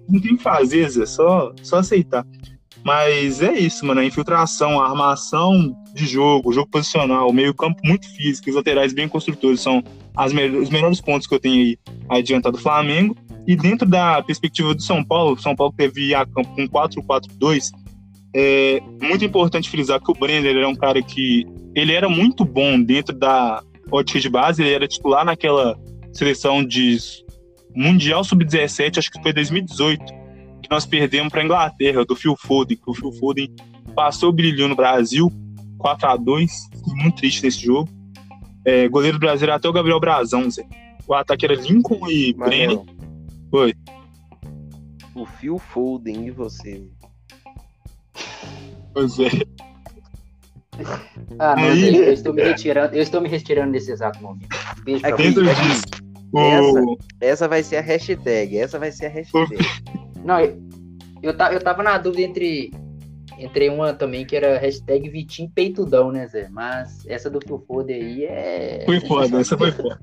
[0.09, 2.27] Não tem o que fazer, Zé, só, só aceitar.
[2.85, 4.01] Mas é isso, mano.
[4.01, 9.09] A infiltração, a armação de jogo, o jogo posicional, meio-campo muito físico, os laterais bem
[9.09, 9.83] construtores são
[10.17, 11.79] as me os melhores pontos que eu tenho aí
[12.09, 13.17] adiantado do Flamengo.
[13.47, 17.71] E dentro da perspectiva do São Paulo, São Paulo teve a campo com 4-4-2.
[18.41, 22.81] É muito importante frisar que o Brenner é um cara que ele era muito bom
[22.81, 25.77] dentro da ótica de base, ele era titular naquela
[26.13, 26.97] seleção de
[27.75, 30.05] Mundial Sub-17, acho que foi 2018,
[30.63, 33.53] que nós perdemos para a Inglaterra, do Phil Foden, que o Phil Foden
[33.93, 35.33] passou brilhou no Brasil,
[35.79, 37.89] 4 a 2 Fiquei muito triste nesse jogo.
[38.65, 40.65] É, goleiro brasileiro até o Gabriel Brazão, Zé.
[41.09, 42.79] O ataque era Lincoln e Brenner.
[43.51, 43.75] Foi.
[45.13, 46.87] O Phil Foden e você.
[48.93, 49.29] Pois é.
[51.39, 51.97] Ah, não, Aí...
[51.97, 54.49] eu estou me retirando, eu estou me retirando nesse exato momento.
[54.85, 55.85] Beijo pra Dentro disso.
[56.37, 56.85] Essa,
[57.21, 58.59] essa vai ser a hashtag.
[58.59, 59.57] Essa vai ser a hashtag.
[60.25, 60.57] Não, eu,
[61.23, 62.71] eu, eu tava na dúvida entre
[63.39, 66.49] Entrei uma também que era hashtag Vitim Peitudão, né, Zé?
[66.51, 68.83] Mas essa do Fufode aí é.
[68.85, 70.01] Foi foda, essa foi foda.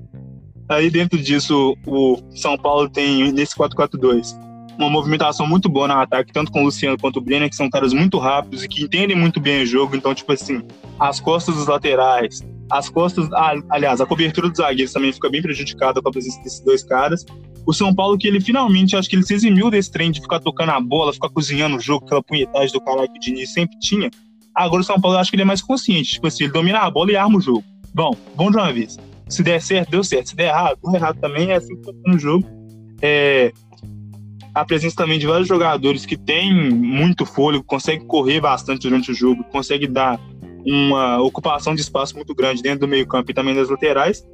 [0.68, 4.36] Aí dentro disso, o São Paulo tem, nesse 4-4-2,
[4.78, 7.70] uma movimentação muito boa no ataque, tanto com o Luciano quanto o Brenner, que são
[7.70, 9.96] caras muito rápidos e que entendem muito bem o jogo.
[9.96, 10.62] Então, tipo assim,
[10.98, 13.28] as costas dos laterais, as costas.
[13.70, 17.24] aliás, a cobertura dos zagueiros também fica bem prejudicada com a presença desses dois caras.
[17.66, 20.38] O São Paulo, que ele finalmente, acho que ele se eximiu desse trem de ficar
[20.38, 23.76] tocando a bola, ficar cozinhando o jogo, aquela punhetagem do caralho que o Diniz sempre
[23.80, 24.10] tinha.
[24.54, 26.12] Agora o São Paulo, eu acho que ele é mais consciente.
[26.12, 27.64] Tipo assim, ele domina a bola e arma o jogo.
[27.92, 28.96] Bom, bom de uma vez.
[29.28, 30.30] Se der certo, deu certo.
[30.30, 31.50] Se der errado, deu errado também.
[31.50, 32.46] É assim que tá no jogo.
[33.02, 33.52] É,
[34.56, 39.14] a presença também de vários jogadores que têm muito fôlego, conseguem correr bastante durante o
[39.14, 40.18] jogo, conseguem dar
[40.64, 44.26] uma ocupação de espaço muito grande dentro do meio-campo e também das laterais.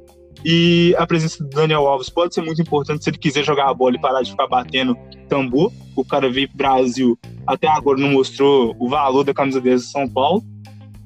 [0.45, 3.73] E a presença do Daniel Alves pode ser muito importante se ele quiser jogar a
[3.73, 4.97] bola e parar de ficar batendo
[5.27, 5.73] tambor.
[5.93, 9.87] O cara veio pro Brasil, até agora não mostrou o valor da camisa 10 de
[9.87, 10.41] São Paulo.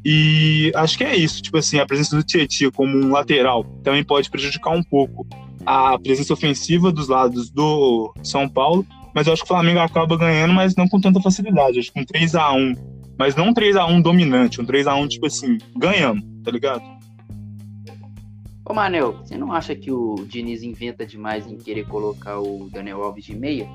[0.05, 1.41] E acho que é isso.
[1.41, 5.25] Tipo assim, a presença do Tietchan como um lateral também pode prejudicar um pouco
[5.65, 8.85] a presença ofensiva dos lados do São Paulo.
[9.17, 11.79] Mas eu acho que o Flamengo acaba ganhando, mas não com tanta facilidade.
[11.79, 12.75] Acho que um 3 a 1
[13.17, 16.51] Mas não um 3 a 1 dominante, um 3 a 1 tipo assim, ganhamos, tá
[16.51, 16.83] ligado?
[18.63, 23.01] Ô Manel, você não acha que o Diniz inventa demais em querer colocar o Daniel
[23.01, 23.67] Alves de meia?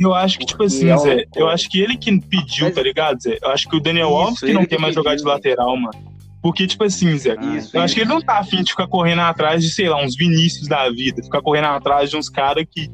[0.00, 2.64] Eu acho que, tipo Porque tipo assim, é Zé, eu acho que ele que pediu,
[2.64, 2.74] Mas...
[2.74, 3.36] tá ligado, Zé?
[3.42, 6.14] Eu acho que o Daniel Isso, Alves que não quer mais jogar de lateral, mano.
[6.40, 9.20] Porque, tipo assim, Zé, Isso, eu acho que ele não tá afim de ficar correndo
[9.20, 12.90] atrás de, sei lá, uns Vinícius da vida, ficar correndo atrás de uns caras que.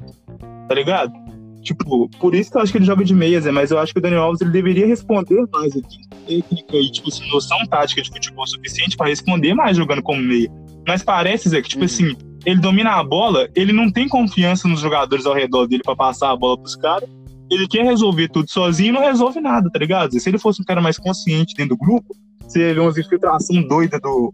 [0.67, 1.30] Tá ligado?
[1.63, 3.93] Tipo, por isso que eu acho que ele joga de meia, Zé, mas eu acho
[3.93, 5.99] que o Daniel Alves ele deveria responder mais aqui.
[6.27, 10.51] Técnica e, tipo assim, noção tática de futebol suficiente para responder mais jogando como meia.
[10.87, 11.87] Mas parece, Zé, que, tipo uhum.
[11.87, 15.95] assim, ele domina a bola, ele não tem confiança nos jogadores ao redor dele para
[15.95, 17.09] passar a bola pros caras.
[17.51, 20.19] Ele quer resolver tudo sozinho e não resolve nada, tá ligado?
[20.19, 24.01] Se ele fosse um cara mais consciente dentro do grupo, você vê umas infiltrações doidas
[24.01, 24.33] do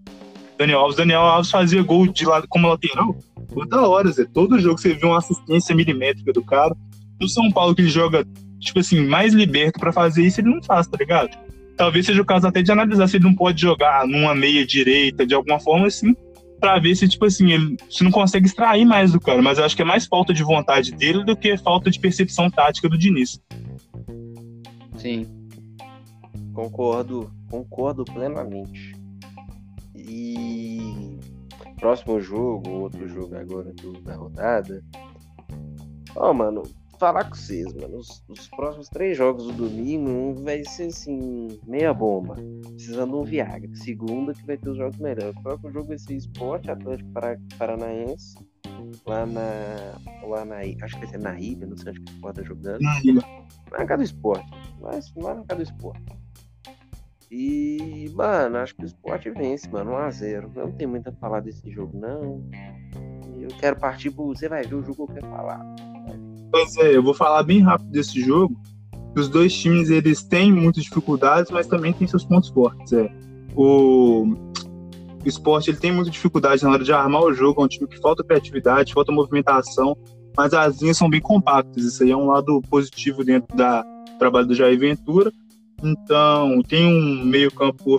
[0.56, 0.96] Daniel Alves.
[0.96, 3.16] Daniel Alves fazia gol de lado como lateral
[3.52, 4.26] toda hora, Zé.
[4.26, 6.76] Todo jogo você vê uma assistência milimétrica do cara.
[7.20, 8.26] No São Paulo, que joga,
[8.60, 11.30] tipo assim, mais liberto para fazer isso, ele não faz, tá ligado?
[11.76, 15.26] Talvez seja o caso até de analisar se ele não pode jogar numa meia direita
[15.26, 16.14] de alguma forma assim,
[16.58, 19.42] pra ver se, tipo assim, ele se não consegue extrair mais do cara.
[19.42, 22.50] Mas eu acho que é mais falta de vontade dele do que falta de percepção
[22.50, 23.40] tática do Diniz.
[24.96, 25.26] Sim.
[26.52, 28.94] Concordo, concordo plenamente.
[29.94, 31.18] E
[31.78, 34.82] próximo jogo, outro jogo agora do, da rodada.
[36.14, 36.62] Ó, oh, mano,
[36.96, 37.98] falar com vocês, mano.
[37.98, 42.36] Os, os, próximos três jogos do domingo vai ser assim, meia bomba.
[42.74, 43.74] Precisando de um Viagra.
[43.76, 45.36] Segunda que vai ter os jogos melhores.
[45.36, 47.10] O próximo jogo vai ser Esporte Atlético
[47.58, 48.36] Paranaense.
[49.06, 50.26] Lá na.
[50.26, 50.56] Lá na.
[50.56, 52.80] Acho que vai ser na ilha, não sei onde que o Esporte tá jogando.
[52.80, 53.22] Na ilha.
[53.70, 54.46] Na casa do esporte.
[54.80, 56.16] Mas lá na casa do esporte.
[57.30, 60.54] E, mano, acho que o esporte vence, mano, 1x0.
[60.54, 62.48] Não tem muito a falar desse jogo, não.
[63.36, 64.26] Eu quero partir pro.
[64.26, 65.60] Você vai ver o jogo que eu quero falar.
[66.56, 68.58] Pois é, eu vou falar bem rápido desse jogo.
[69.14, 72.94] Os dois times eles têm muitas dificuldades, mas também têm seus pontos fortes.
[72.94, 73.12] É.
[73.54, 77.68] O, o esporte ele tem muita dificuldade na hora de armar o jogo, é um
[77.68, 79.94] time que falta criatividade, falta movimentação,
[80.34, 81.84] mas as linhas são bem compactas.
[81.84, 83.84] Isso aí é um lado positivo dentro da
[84.18, 85.30] trabalho do Jair Ventura.
[85.84, 87.98] Então, tem um meio-campo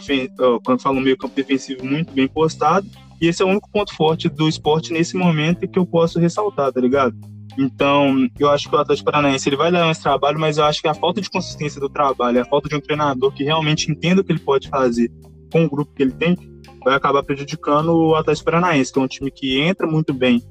[0.66, 2.88] quando falo meio-campo defensivo muito bem postado,
[3.22, 6.74] e esse é o único ponto forte do esporte nesse momento que eu posso ressaltar,
[6.74, 7.16] tá ligado?
[7.58, 10.82] Então, eu acho que o Atlético Paranaense ele vai dar esse trabalho, mas eu acho
[10.82, 14.22] que a falta de consistência do trabalho, a falta de um treinador que realmente entenda
[14.22, 15.12] o que ele pode fazer
[15.51, 16.38] com o grupo que ele tem,
[16.84, 20.41] vai acabar prejudicando o Atlético Paranaense, que é um time que entra muito bem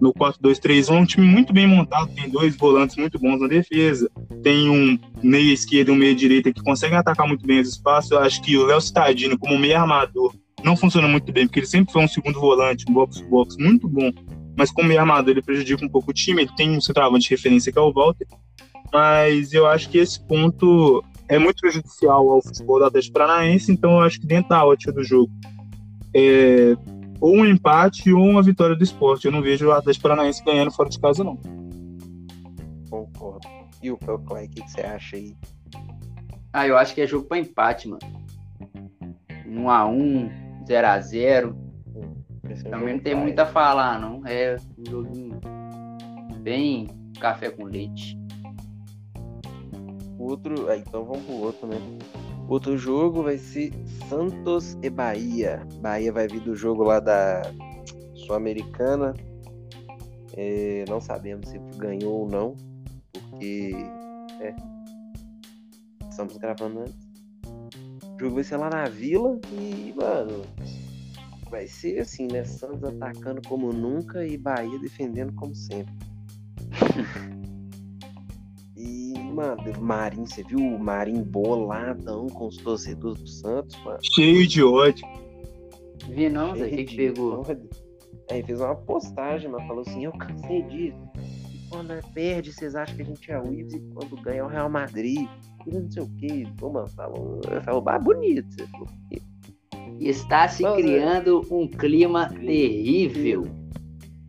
[0.00, 4.10] no 4-2-3-1, um time muito bem montado, tem dois volantes muito bons na defesa,
[4.42, 8.10] tem um meia esquerda e um meia direita que conseguem atacar muito bem os espaços.
[8.10, 10.34] Eu acho que o Léo Cittadino, como meia armador,
[10.64, 14.10] não funciona muito bem, porque ele sempre foi um segundo volante, um box-box muito bom,
[14.56, 17.34] mas como meia armador ele prejudica um pouco o time, ele tem um centroavante de
[17.34, 18.26] referência que é o Walter,
[18.92, 23.92] mas eu acho que esse ponto é muito prejudicial ao futebol do Atlético Paranaense, então
[23.92, 25.30] eu acho que dentro da ótica do jogo,
[26.14, 26.76] é,
[27.20, 29.24] ou um empate ou uma vitória do esporte.
[29.24, 31.38] Eu não vejo o Atlético Paranaense ganhando fora de casa, não.
[32.90, 33.48] Concordo.
[33.82, 35.34] E o Clay, o que, você acha aí?
[36.52, 38.00] Ah, eu acho que é jogo para empate, mano.
[39.48, 40.64] 1x1,
[42.54, 42.70] 0x0.
[42.70, 44.26] Também não tem muito a falar, não.
[44.26, 45.40] É um joguinho
[46.40, 46.88] bem
[47.20, 48.18] café com leite.
[50.18, 50.68] Outro.
[50.70, 51.76] Ah, então vamos pro outro, né?
[52.48, 53.72] Outro jogo vai ser
[54.08, 55.66] Santos e Bahia.
[55.80, 57.42] Bahia vai vir do jogo lá da
[58.14, 59.14] Sul-Americana.
[60.36, 62.56] É, não sabemos se ganhou ou não,
[63.12, 63.72] porque
[64.40, 64.54] é,
[66.10, 67.14] estamos gravando antes.
[68.14, 70.42] O jogo vai ser lá na Vila e, mano,
[71.54, 72.42] vai ser assim, né?
[72.42, 75.94] Santos atacando como nunca e Bahia defendendo como sempre.
[79.34, 83.98] mano, Marinho, você viu o Marinho boladão com os torcedores do Santos, mano?
[84.14, 85.06] Cheio de ódio.
[86.08, 87.44] Vi não, o que, que pegou?
[88.30, 90.98] Aí fez uma postagem, mas falou assim, eu cansei disso.
[91.52, 94.40] E quando é perde, vocês acham que a gente é o Ives e quando ganha
[94.40, 95.28] é o Real Madrid.
[95.66, 96.46] E não sei o que.
[96.56, 98.46] Pô, mano, falou, falou bah, bonito.
[98.50, 98.88] Você falou,
[100.00, 103.44] Está se mas, é criando um clima terrível.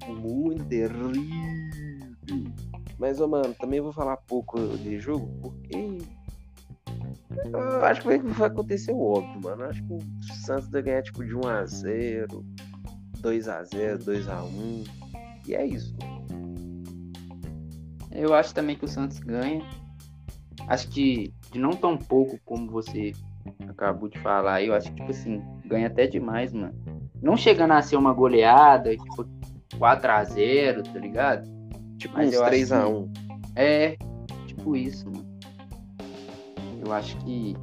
[0.07, 1.11] Muito terrível.
[2.97, 5.97] Mas, ô, mano, também vou falar pouco de jogo, porque.
[7.51, 9.63] Eu acho que vai acontecer o óbvio, mano.
[9.63, 9.99] Eu acho que o
[10.45, 12.43] Santos vai ganhar tipo de 1x0,
[13.21, 14.87] 2x0, 2x1.
[15.47, 15.95] E é isso.
[18.11, 19.61] Eu acho também que o Santos ganha.
[20.67, 23.13] Acho que de não tão pouco como você
[23.67, 26.73] acabou de falar, eu acho que, tipo assim, ganha até demais, mano.
[27.21, 29.27] Não chegando a ser uma goleada, tipo,
[29.77, 31.49] 4x0, tá ligado?
[31.97, 33.09] Tipo Mas uns 3x1.
[33.55, 33.97] É,
[34.47, 35.25] tipo isso, mano.
[36.85, 37.55] Eu acho que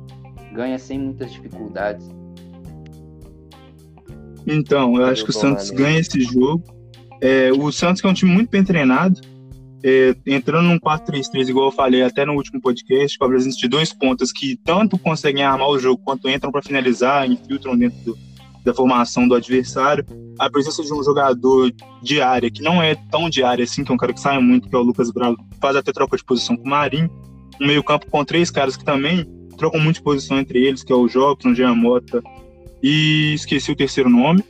[0.52, 2.08] ganha sem muitas dificuldades.
[4.46, 6.62] Então, eu acho que o Santos ganha esse jogo.
[7.20, 9.20] É, o Santos que é um time muito bem treinado,
[9.84, 13.68] é, entrando num 4-3-3, igual eu falei até no último podcast, com a presença de
[13.68, 18.18] dois pontas que tanto conseguem armar o jogo quanto entram para finalizar, infiltram dentro do,
[18.64, 20.04] da formação do adversário,
[20.38, 21.72] a presença de um jogador
[22.02, 24.38] de área, que não é tão de área assim, que é um cara que sai
[24.38, 27.10] muito, que é o Lucas Bravo, faz até troca de posição com o Marinho,
[27.60, 29.26] um meio campo com três caras que também
[29.58, 32.22] trocam muito de posição entre eles, que é o Jobson, o Jean Mota,
[32.82, 34.44] e esqueci o terceiro nome,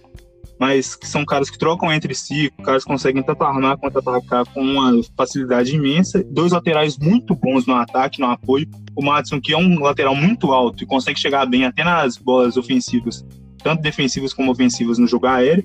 [0.62, 4.46] mas que são caras que trocam entre si, caras que conseguem tanto armar quanto atacar
[4.46, 6.24] com uma facilidade imensa.
[6.30, 8.68] Dois laterais muito bons no ataque, no apoio.
[8.94, 12.56] O Madison, que é um lateral muito alto e consegue chegar bem até nas bolas
[12.56, 13.26] ofensivas
[13.60, 15.64] tanto defensivas como ofensivas no jogo aéreo.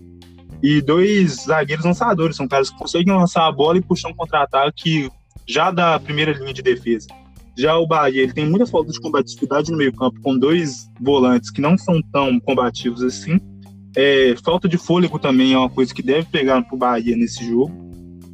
[0.63, 5.11] E dois zagueiros lançadores, são caras que conseguem lançar a bola e puxar um contra-ataque
[5.47, 7.07] já da primeira linha de defesa.
[7.55, 11.61] Já o Bahia, ele tem muita falta de combatividade no meio-campo, com dois volantes que
[11.61, 13.39] não são tão combativos assim.
[13.99, 17.73] É, falta de fôlego também é uma coisa que deve pegar pro Bahia nesse jogo.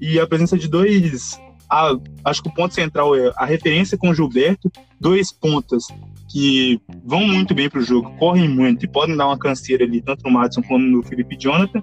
[0.01, 1.39] E a presença de dois.
[1.69, 1.95] A,
[2.25, 5.85] acho que o ponto central é a referência com o Gilberto, dois pontas
[6.29, 10.01] que vão muito bem para o jogo, correm muito e podem dar uma canseira ali,
[10.01, 11.81] tanto no Madison como no Felipe Jonathan.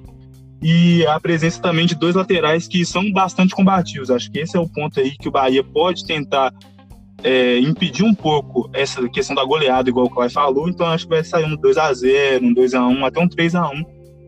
[0.62, 4.11] E a presença também de dois laterais que são bastante combativos.
[4.11, 6.53] Acho que esse é o ponto aí que o Bahia pode tentar
[7.23, 10.68] é, impedir um pouco essa questão da goleada, igual o Clay falou.
[10.68, 13.87] Então acho que vai sair um 2x0, um 2x1, até um 3x1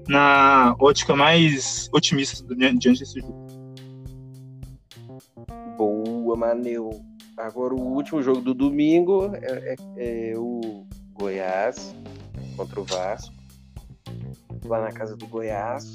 [0.09, 3.47] na ótica mais otimista diante desse jogo.
[5.76, 6.90] Boa, Maneu.
[7.36, 11.95] Agora o último jogo do domingo é, é, é o Goiás
[12.57, 13.34] contra o Vasco.
[14.64, 15.86] Lá na casa do Goiás.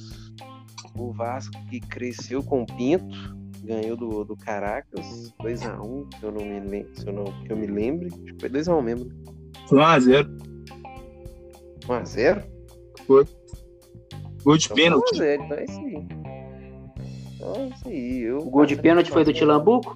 [0.95, 3.37] O Vasco que cresceu com o Pinto
[3.68, 7.51] ganhou do, do Caracas 2x1, um, se eu não me lembro, se eu não, que
[7.51, 8.07] eu me lembre.
[8.07, 9.11] Acho que foi 2x1 um mesmo.
[9.68, 10.38] Foi 1x0.
[11.82, 12.43] 1x0?
[13.05, 13.28] Foi.
[14.43, 15.15] Gol de então, pênalti.
[15.15, 16.07] 1x0, então é isso aí.
[17.36, 18.22] Então é isso aí.
[18.22, 19.95] Eu o gol de pênalti foi do Tilambuco?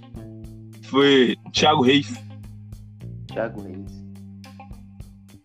[0.84, 2.14] Foi Thiago Reis.
[3.28, 4.04] Thiago Reis.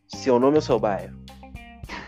[0.08, 1.16] Seu nome é seu bairro.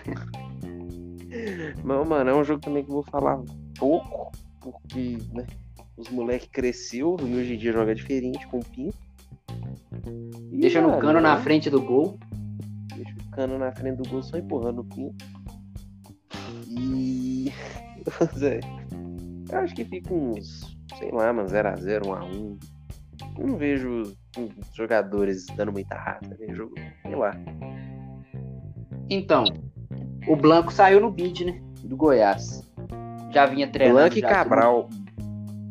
[1.84, 3.40] Mas, mano, é um jogo também que eu vou falar
[3.78, 5.46] pouco, porque, né?
[5.98, 8.96] Os moleques cresceu e hoje em dia joga diferente com o Pinto.
[10.52, 12.16] Deixa no cano na frente do gol.
[12.94, 15.24] Deixa o cano na frente do gol só empurrando o Pinto.
[16.68, 17.52] E.
[18.38, 18.60] Zé,
[19.50, 22.58] eu acho que fica uns, sei lá, mano, 0x0, 1x1.
[23.36, 24.02] Não vejo
[24.74, 26.54] jogadores dando muita raça, né?
[26.54, 27.32] Jogo, sei lá.
[29.10, 29.44] Então,
[30.28, 31.60] o Blanco saiu no bid, né?
[31.82, 32.62] Do Goiás.
[33.32, 33.98] Já vinha treinando.
[33.98, 34.88] Blanco e Cabral.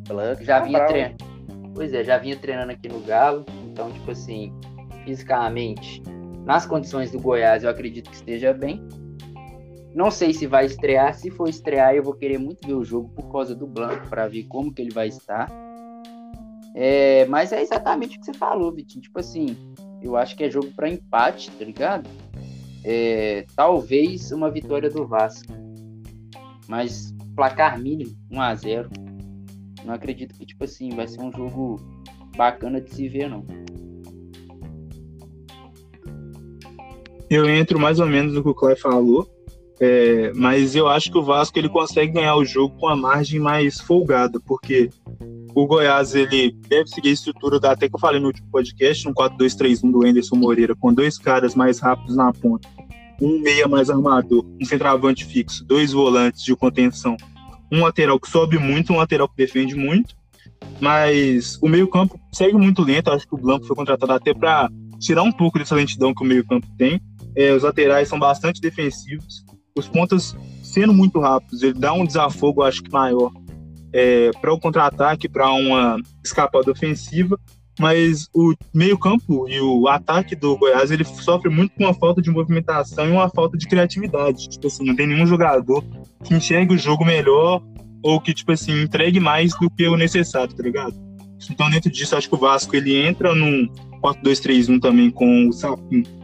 [0.07, 1.17] Blanco já vinha treinando.
[1.73, 3.45] Pois é, já vinha treinando aqui no Galo.
[3.65, 4.51] Então, tipo assim,
[5.03, 6.01] fisicamente,
[6.45, 8.81] nas condições do Goiás, eu acredito que esteja bem.
[9.93, 11.13] Não sei se vai estrear.
[11.13, 14.27] Se for estrear, eu vou querer muito ver o jogo por causa do Blanco, para
[14.27, 15.47] ver como que ele vai estar.
[16.75, 19.01] É, mas é exatamente o que você falou, Vitinho.
[19.01, 19.55] Tipo assim,
[20.01, 22.09] eu acho que é jogo para empate, tá ligado?
[22.83, 25.51] É, talvez uma vitória do Vasco.
[26.67, 28.89] Mas placar mínimo, 1 a 0
[29.87, 31.79] não acredito que, tipo assim, vai ser um jogo
[32.35, 33.45] bacana de se ver, não.
[37.29, 39.27] Eu entro mais ou menos no que o Clay falou,
[39.79, 43.39] é, mas eu acho que o Vasco ele consegue ganhar o jogo com a margem
[43.39, 44.89] mais folgada, porque
[45.55, 49.07] o Goiás ele deve seguir a estrutura da até que eu falei no último podcast,
[49.07, 52.67] um 4-2-3-1 do Anderson Moreira, com dois caras mais rápidos na ponta,
[53.21, 57.17] um meia mais armador, um centroavante fixo, dois volantes de contenção
[57.71, 60.15] um lateral que sobe muito, um lateral que defende muito,
[60.79, 63.11] mas o meio-campo segue muito lento.
[63.11, 66.27] Acho que o Blanco foi contratado até para tirar um pouco dessa lentidão que o
[66.27, 67.01] meio-campo tem.
[67.35, 69.45] É, os laterais são bastante defensivos,
[69.75, 73.31] os pontas sendo muito rápidos, ele dá um desafogo, acho que maior,
[73.93, 77.39] é, para o contra-ataque, para uma escapada ofensiva
[77.79, 82.29] mas o meio-campo e o ataque do Goiás ele sofre muito com uma falta de
[82.29, 84.49] movimentação e uma falta de criatividade.
[84.49, 85.83] Tipo assim, não tem nenhum jogador
[86.23, 87.61] que enxergue o jogo melhor
[88.03, 90.95] ou que, tipo assim, entregue mais do que o necessário, tá ligado?
[91.49, 93.67] Então, dentro disso, acho que o Vasco ele entra num
[94.01, 96.16] 4-2-3-1 também com o Sapinho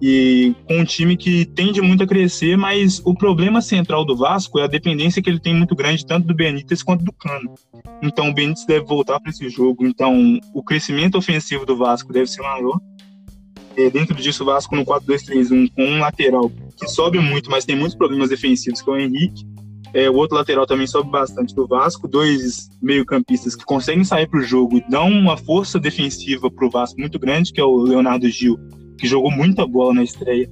[0.00, 4.58] e com um time que tende muito a crescer, mas o problema central do Vasco
[4.58, 7.54] é a dependência que ele tem muito grande tanto do Benítez quanto do Cano.
[8.02, 12.26] Então o Benítez deve voltar para esse jogo, então o crescimento ofensivo do Vasco deve
[12.26, 12.80] ser maior.
[13.76, 17.76] É, dentro disso, o Vasco no 4-2-3-1 com um lateral que sobe muito, mas tem
[17.76, 19.44] muitos problemas defensivos, que é o Henrique.
[19.92, 22.08] É, o outro lateral também sobe bastante do Vasco.
[22.08, 26.70] Dois meio-campistas que conseguem sair para o jogo e dão uma força defensiva para o
[26.70, 28.58] Vasco muito grande, que é o Leonardo Gil
[29.00, 30.48] que jogou muita bola na estreia,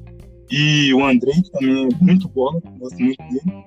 [0.51, 3.65] e o André, que também é muito bola, gosto muito dele.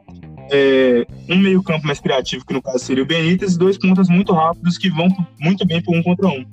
[0.51, 4.33] É, um meio-campo mais criativo, que no caso seria o Benítez, e dois pontas muito
[4.33, 5.07] rápidos que vão
[5.39, 6.43] muito bem para um contra um.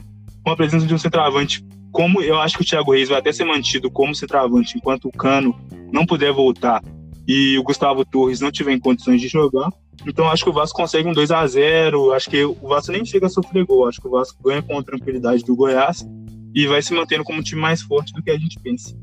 [0.44, 3.32] Com a presença de um centroavante, como eu acho que o Thiago Reis vai até
[3.32, 5.58] ser mantido como centroavante enquanto o Cano
[5.90, 6.82] não puder voltar
[7.26, 9.70] e o Gustavo Torres não tiver em condições de jogar.
[10.06, 13.04] Então acho que o Vasco consegue um 2 a 0 Acho que o Vasco nem
[13.04, 13.88] chega a sofrer gol.
[13.88, 16.06] Acho que o Vasco ganha com tranquilidade do Goiás
[16.54, 18.96] e vai se mantendo como um time mais forte do que a gente pensa.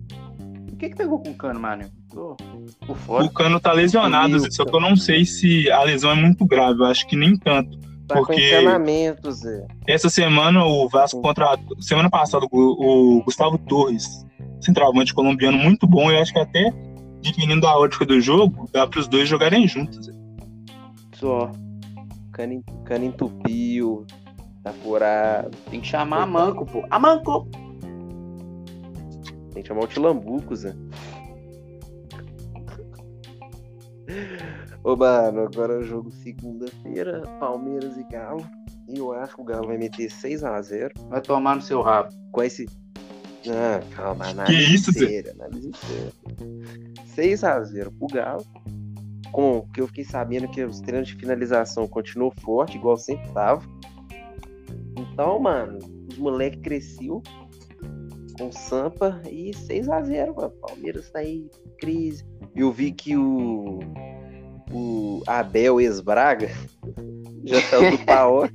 [0.71, 1.85] O que, que pegou com o Cano, mano?
[3.07, 6.79] O Cano tá lesionado, só que eu não sei se a lesão é muito grave,
[6.79, 7.79] eu acho que nem tanto.
[8.07, 8.51] Tá porque
[9.31, 9.65] Zé.
[9.87, 14.25] essa semana o Vasco contratou, semana passada o, o Gustavo Torres,
[14.61, 16.71] centroavante colombiano muito bom, eu acho que até
[17.21, 20.05] dependendo da ótica do jogo, dá para os dois jogarem juntos.
[20.05, 20.11] Zé.
[21.15, 21.51] Só.
[22.31, 24.05] Cano, cano entupiu,
[24.65, 25.55] Tá furado.
[25.69, 26.83] Tem que chamar a Manco, pô.
[26.89, 27.47] A Manco!
[29.53, 30.73] Tem que chamar o Tilambuco, Zé.
[34.83, 38.43] Ô, mano, agora é o jogo segunda-feira, Palmeiras e Galo.
[38.89, 40.91] E eu acho que o Galo vai meter 6x0.
[41.09, 42.09] Vai tomar no seu rabo.
[42.31, 42.67] Com esse.
[43.47, 46.11] Ah, calma, análise que isso, inteira, análise inteira.
[47.15, 48.43] 6x0 pro Galo.
[49.31, 53.61] Com que eu fiquei sabendo que os treinos de finalização continuam forte, igual sempre tava.
[55.15, 57.23] Então, mano, os moleques cresceu
[58.37, 60.51] com Sampa e 6x0, mano.
[60.59, 61.49] Palmeiras tá aí,
[61.79, 62.25] crise.
[62.53, 63.79] Eu vi que o
[64.69, 66.51] o Abel ex-Braga
[67.47, 68.53] já tá do Paok.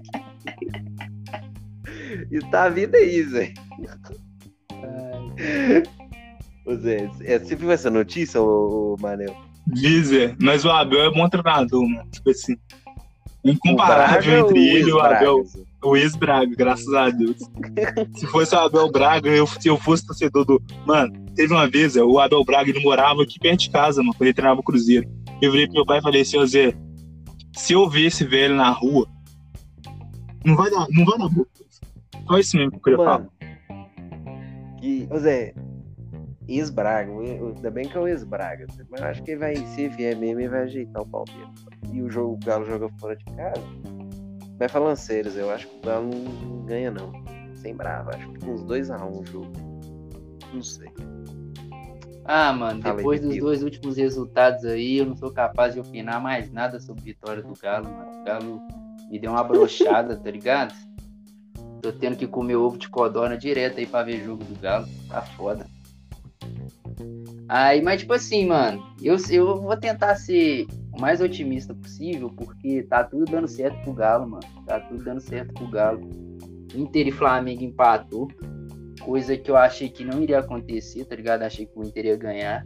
[2.30, 3.54] e tá vindo aí, Zé.
[6.66, 9.34] Ô Zé, é, você viu essa notícia, ô, ô Manel?
[9.66, 12.10] Dizer, mas o Abel é bom treinador, mano.
[12.10, 12.54] Tipo assim.
[13.42, 15.42] Incomparável entre ele e o Abel.
[15.82, 17.38] O ex-Braga, graças a Deus.
[18.14, 20.62] Se fosse o Abel Braga, eu, se eu fosse torcedor do.
[20.86, 24.26] Mano, teve uma vez, o Abel Braga ele morava aqui perto de casa, mano, quando
[24.26, 25.08] ele treinava o Cruzeiro.
[25.40, 26.74] Eu virei pro meu pai e falei assim, Zé,
[27.56, 29.08] se eu ver esse velho na rua,
[30.44, 31.46] não vai dar, não vai dar boa.
[32.26, 33.26] Só isso mesmo que eu queria falar.
[34.78, 35.54] Que, ô Zé,
[36.46, 40.40] ex-Braga, ainda bem que é o ex-Braga, mas acho que ele vai, se vier mesmo,
[40.40, 41.48] ele vai ajeitar o Palmeiras.
[41.90, 43.62] E o jogo, o Galo joga fora de casa.
[44.60, 47.10] Vai sério, eu acho que o Galo não ganha, não.
[47.56, 49.50] Sem brava, acho que uns 2x1 um o jogo.
[50.52, 50.90] Não sei.
[52.26, 56.52] Ah, mano, depois dos dois últimos resultados aí, eu não sou capaz de opinar mais
[56.52, 58.20] nada sobre a vitória do Galo, mano.
[58.20, 58.62] O Galo
[59.10, 60.74] me deu uma brochada, tá ligado?
[61.80, 64.86] Tô tendo que comer ovo de codorna direto aí pra ver jogo do Galo.
[65.08, 65.66] Tá foda.
[67.48, 70.66] Aí, mas tipo assim, mano, eu, eu vou tentar ser
[70.96, 74.46] o mais otimista possível, porque tá tudo dando certo pro Galo, mano.
[74.66, 76.08] Tá tudo dando certo pro Galo.
[76.74, 78.28] Inter e Flamengo empatou
[79.00, 81.42] coisa que eu achei que não iria acontecer, tá ligado?
[81.42, 82.64] Achei que o Inter ia ganhar.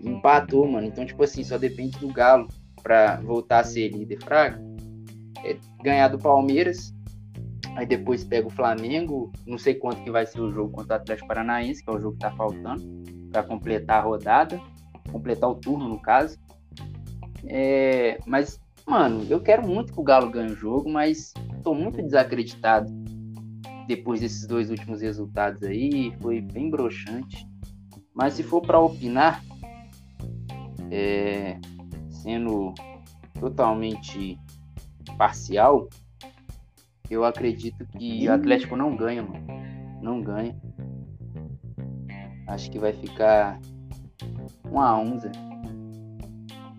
[0.00, 0.86] empatou, mano.
[0.86, 2.46] Então, tipo assim, só depende do Galo
[2.82, 4.58] pra voltar a ser líder fraco.
[5.44, 6.94] É ganhar do Palmeiras.
[7.78, 9.30] Aí depois pega o Flamengo.
[9.46, 12.00] Não sei quanto que vai ser o jogo contra o Atlético Paranaense, que é o
[12.00, 12.82] jogo que tá faltando.
[13.30, 14.60] para completar a rodada.
[15.12, 16.36] Completar o turno, no caso.
[17.46, 22.02] É, mas, mano, eu quero muito que o Galo ganhe o jogo, mas tô muito
[22.02, 22.92] desacreditado
[23.86, 27.46] depois desses dois últimos resultados aí, foi bem broxante.
[28.12, 29.40] Mas se for para opinar,
[30.90, 31.60] é,
[32.10, 32.74] sendo
[33.38, 34.36] totalmente
[35.16, 35.88] parcial,
[37.10, 39.46] eu acredito que o Atlético não ganha, mano.
[40.02, 40.56] Não ganha.
[42.46, 43.60] Acho que vai ficar
[44.70, 45.30] um a um, Zé.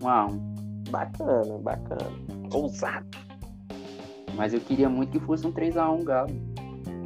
[0.02, 0.54] Um a um.
[0.90, 2.10] Bacana, bacana.
[2.52, 3.06] Ousado.
[4.34, 6.30] Mas eu queria muito que fosse um 3x1 Galo.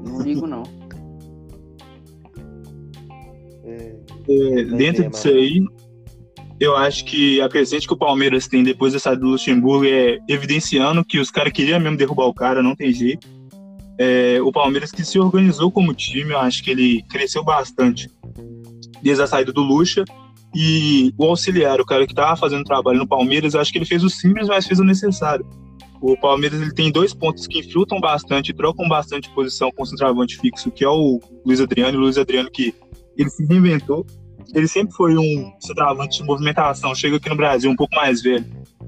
[0.06, 0.62] Não ligo, não.
[3.66, 3.96] É,
[4.28, 5.66] é, dentro disso aí,
[6.60, 11.04] eu acho que a crescente que o Palmeiras tem depois saída do Luxemburgo é evidenciando
[11.04, 13.26] que os caras queriam mesmo derrubar o cara, não tem jeito.
[13.98, 18.08] É, o Palmeiras que se organizou como time, eu acho que ele cresceu bastante
[19.02, 20.04] desde a saída do Lucha.
[20.56, 24.04] E o auxiliar, o cara que estava fazendo trabalho no Palmeiras, acho que ele fez
[24.04, 25.44] o simples, mas fez o necessário.
[26.00, 30.38] O Palmeiras ele tem dois pontos que infiltram bastante, trocam bastante posição com o centroavante
[30.38, 31.98] fixo, que é o Luiz Adriano.
[31.98, 32.72] O Luiz Adriano que
[33.16, 34.06] ele se reinventou.
[34.54, 36.94] Ele sempre foi um centroavante de movimentação.
[36.94, 38.44] Chega aqui no Brasil um pouco mais velho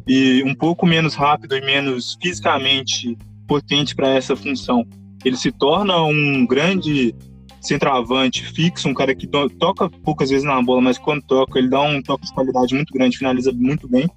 [0.06, 4.86] e um pouco menos rápido e menos fisicamente potente para essa função.
[5.24, 7.14] Ele se torna um grande
[7.60, 11.68] centroavante fixo, um cara que to toca poucas vezes na bola, mas quando toca, ele
[11.68, 14.08] dá um toque de qualidade muito grande, finaliza muito bem.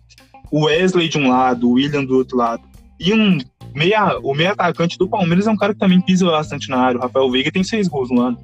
[0.51, 2.61] O Wesley de um lado, o William do outro lado.
[2.99, 3.37] E um
[3.73, 6.99] meia, o meia atacante do Palmeiras é um cara que também pisa bastante na área.
[6.99, 8.37] O Rafael Veiga tem seis gols no ano.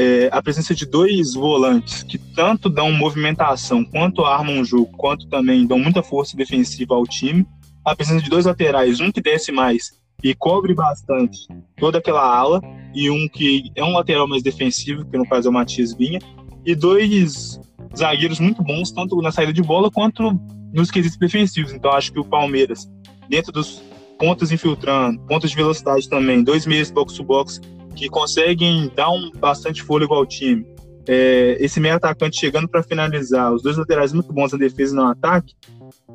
[0.00, 5.26] É, a presença de dois volantes que tanto dão movimentação, quanto armam o jogo, quanto
[5.28, 7.44] também dão muita força defensiva ao time.
[7.84, 12.60] A presença de dois laterais, um que desce mais e cobre bastante toda aquela ala,
[12.94, 16.20] e um que é um lateral mais defensivo, que no caso é o Matias Vinha,
[16.64, 17.58] e dois
[17.96, 20.40] zagueiros muito bons, tanto na saída de bola quanto
[20.72, 21.72] nos quesitos defensivos.
[21.72, 22.88] Então acho que o Palmeiras
[23.28, 23.82] dentro dos
[24.16, 27.60] pontos infiltrando, pontos de velocidade também, dois meios box-to-box
[27.98, 30.64] que conseguem dar um bastante fôlego ao time.
[31.06, 34.96] É, esse meio atacante chegando para finalizar, os dois laterais muito bons na defesa e
[34.96, 35.54] no ataque,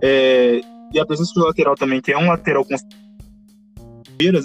[0.01, 0.61] é,
[0.93, 2.73] e a presença do lateral também, que é um lateral com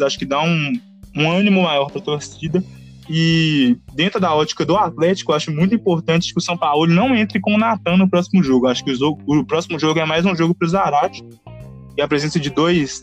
[0.05, 0.73] acho que dá um,
[1.15, 2.65] um ânimo maior para a torcida.
[3.09, 7.41] E dentro da ótica do Atlético, acho muito importante que o São Paulo não entre
[7.41, 8.67] com o Natan no próximo jogo.
[8.67, 11.23] Acho que o, jogo, o próximo jogo é mais um jogo para o Zarate
[11.97, 13.03] e a presença de dois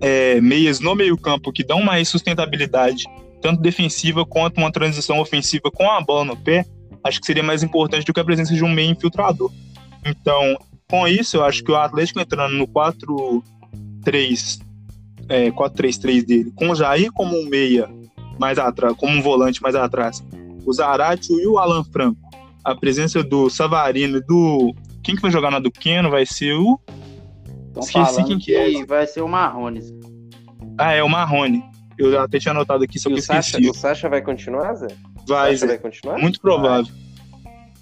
[0.00, 3.04] é, meias no meio-campo que dão mais sustentabilidade,
[3.42, 6.64] tanto defensiva quanto uma transição ofensiva com a bola no pé,
[7.04, 9.50] acho que seria mais importante do que a presença de um meio infiltrador.
[10.06, 10.56] Então,
[10.88, 14.60] com isso, eu acho que o Atlético entrando no 4-3,
[15.28, 17.90] é, 4-3-3 dele, com o Jair como um meia
[18.38, 20.24] mais atrás, como um volante mais atrás,
[20.64, 22.20] o Zaratio e o Alan Franco,
[22.64, 24.74] a presença do Savarino e do.
[25.02, 26.78] Quem que vai jogar na do Keno vai ser o.
[27.76, 28.84] Esqueci quem que, é.
[28.84, 29.92] Vai ser o Marrones.
[30.78, 31.71] Ah, é o Marrone.
[31.98, 33.22] Eu até tinha anotado aqui, só que o.
[33.22, 34.88] Sacha, o Sacha vai continuar, Zé?
[35.26, 35.66] Vai, Zé.
[35.66, 36.18] vai continuar?
[36.18, 36.92] Muito provável.
[36.92, 37.02] Vai.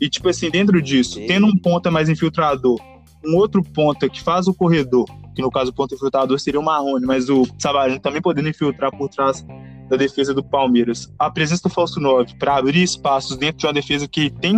[0.00, 1.26] E, tipo assim, dentro disso, Sim.
[1.26, 2.80] tendo um ponta mais infiltrador,
[3.24, 5.04] um outro ponta que faz o corredor,
[5.34, 8.90] que no caso o ponta infiltrador seria o Marrone, mas o Savarino também podendo infiltrar
[8.96, 9.44] por trás
[9.90, 11.12] da defesa do Palmeiras.
[11.18, 14.56] A presença do Falso 9 para abrir espaços dentro de uma defesa que tem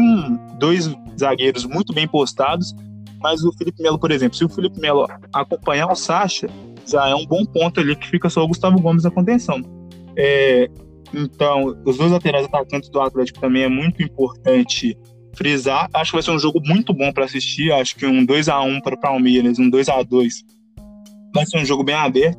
[0.58, 2.74] dois zagueiros muito bem postados,
[3.22, 6.48] mas o Felipe Melo, por exemplo, se o Felipe Melo acompanhar o Sacha,
[6.86, 9.62] já é um bom ponto ali que fica só o Gustavo Gomes na contenção.
[10.16, 10.68] É,
[11.14, 14.96] então, os dois laterais atacantes do Atlético também é muito importante
[15.34, 15.88] frisar.
[15.92, 17.72] Acho que vai ser um jogo muito bom para assistir.
[17.72, 20.44] Acho que um 2 a 1 para o Palmeiras, um 2 a 2
[21.34, 22.38] vai ser um jogo bem aberto.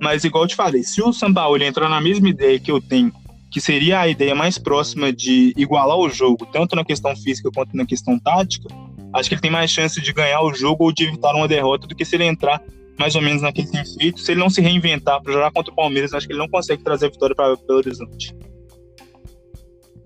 [0.00, 3.12] Mas, igual eu te falei, se o Sampaoli entrar na mesma ideia que eu tenho,
[3.50, 7.76] que seria a ideia mais próxima de igualar o jogo, tanto na questão física quanto
[7.76, 8.68] na questão tática,
[9.14, 11.86] acho que ele tem mais chance de ganhar o jogo ou de evitar uma derrota
[11.86, 12.62] do que se ele entrar
[12.98, 14.20] mais ou menos naquele que tem feito.
[14.20, 16.82] Se ele não se reinventar para jogar contra o Palmeiras, acho que ele não consegue
[16.82, 18.34] trazer a vitória para Belo Horizonte.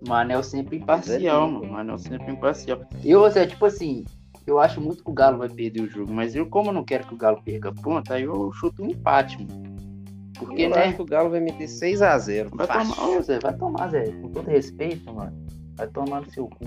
[0.06, 1.72] Manel sempre imparcial, mano.
[1.72, 2.82] Manel sempre imparcial.
[3.04, 4.04] Eu, assim, tipo assim,
[4.46, 6.84] eu acho muito que o Galo vai perder o jogo, mas eu, como eu não
[6.84, 9.72] quero que o Galo perca ponta, aí eu chuto um empate, mano.
[10.38, 10.86] Porque, eu né?
[10.86, 12.48] Acho que o Galo vai meter 6x0.
[12.52, 14.10] Vai tomar, ô, Zé, vai tomar, Zé.
[14.10, 15.46] Com todo respeito, mano.
[15.76, 16.64] Vai tomar no seu cu.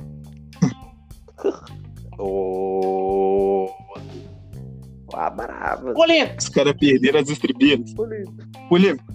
[2.18, 3.66] Ô.
[3.66, 4.16] oh.
[5.14, 5.94] Ah, brava.
[5.94, 6.38] Polêmico.
[6.40, 7.94] Os caras perderam as estribeiras.
[7.94, 8.34] Polêmico.
[8.68, 9.06] Polêmico.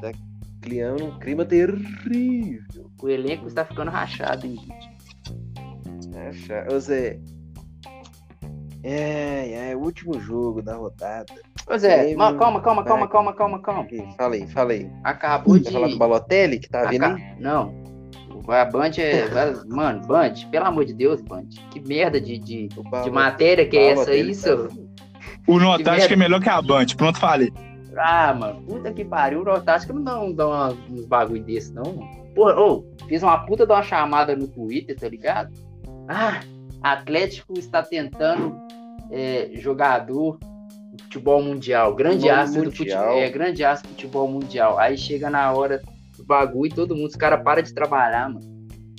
[0.00, 0.12] Tá
[0.60, 2.90] criando um clima terrível.
[3.02, 6.16] O elenco está ficando rachado, hein, gente?
[6.16, 6.74] Rachado.
[6.74, 7.18] Ô, Zé.
[8.84, 11.32] É, é o último jogo da rodada.
[11.64, 13.86] Pois é, calma, calma, calma, calma, calma, calma, calma.
[14.16, 14.90] Falei, falei.
[15.04, 15.64] Acabou de.
[15.64, 17.36] Vai falar do Balotelli que tá vindo aí?
[17.38, 17.81] Não.
[18.48, 19.28] A Band é.
[19.68, 21.48] Mano, Band, pelo amor de Deus, Band.
[21.70, 24.68] Que merda de, de, de matéria que é essa aí, seu?
[25.46, 27.52] O Notástico é melhor que a Band, pronto, falei.
[27.96, 31.98] Ah, mano, puta que pariu, o Notástico não dá, não dá uns bagulho desse, não.
[32.34, 35.52] Porra, ô, oh, fiz uma puta de uma chamada no Twitter, tá ligado?
[36.08, 36.40] Ah,
[36.82, 38.56] Atlético está tentando
[39.10, 44.78] é, jogador do futebol mundial, grande astro do futebol, é, grande astro do futebol mundial.
[44.78, 45.82] Aí chega na hora
[46.16, 48.46] do bagulho e todo mundo, os caras param de trabalhar, mano.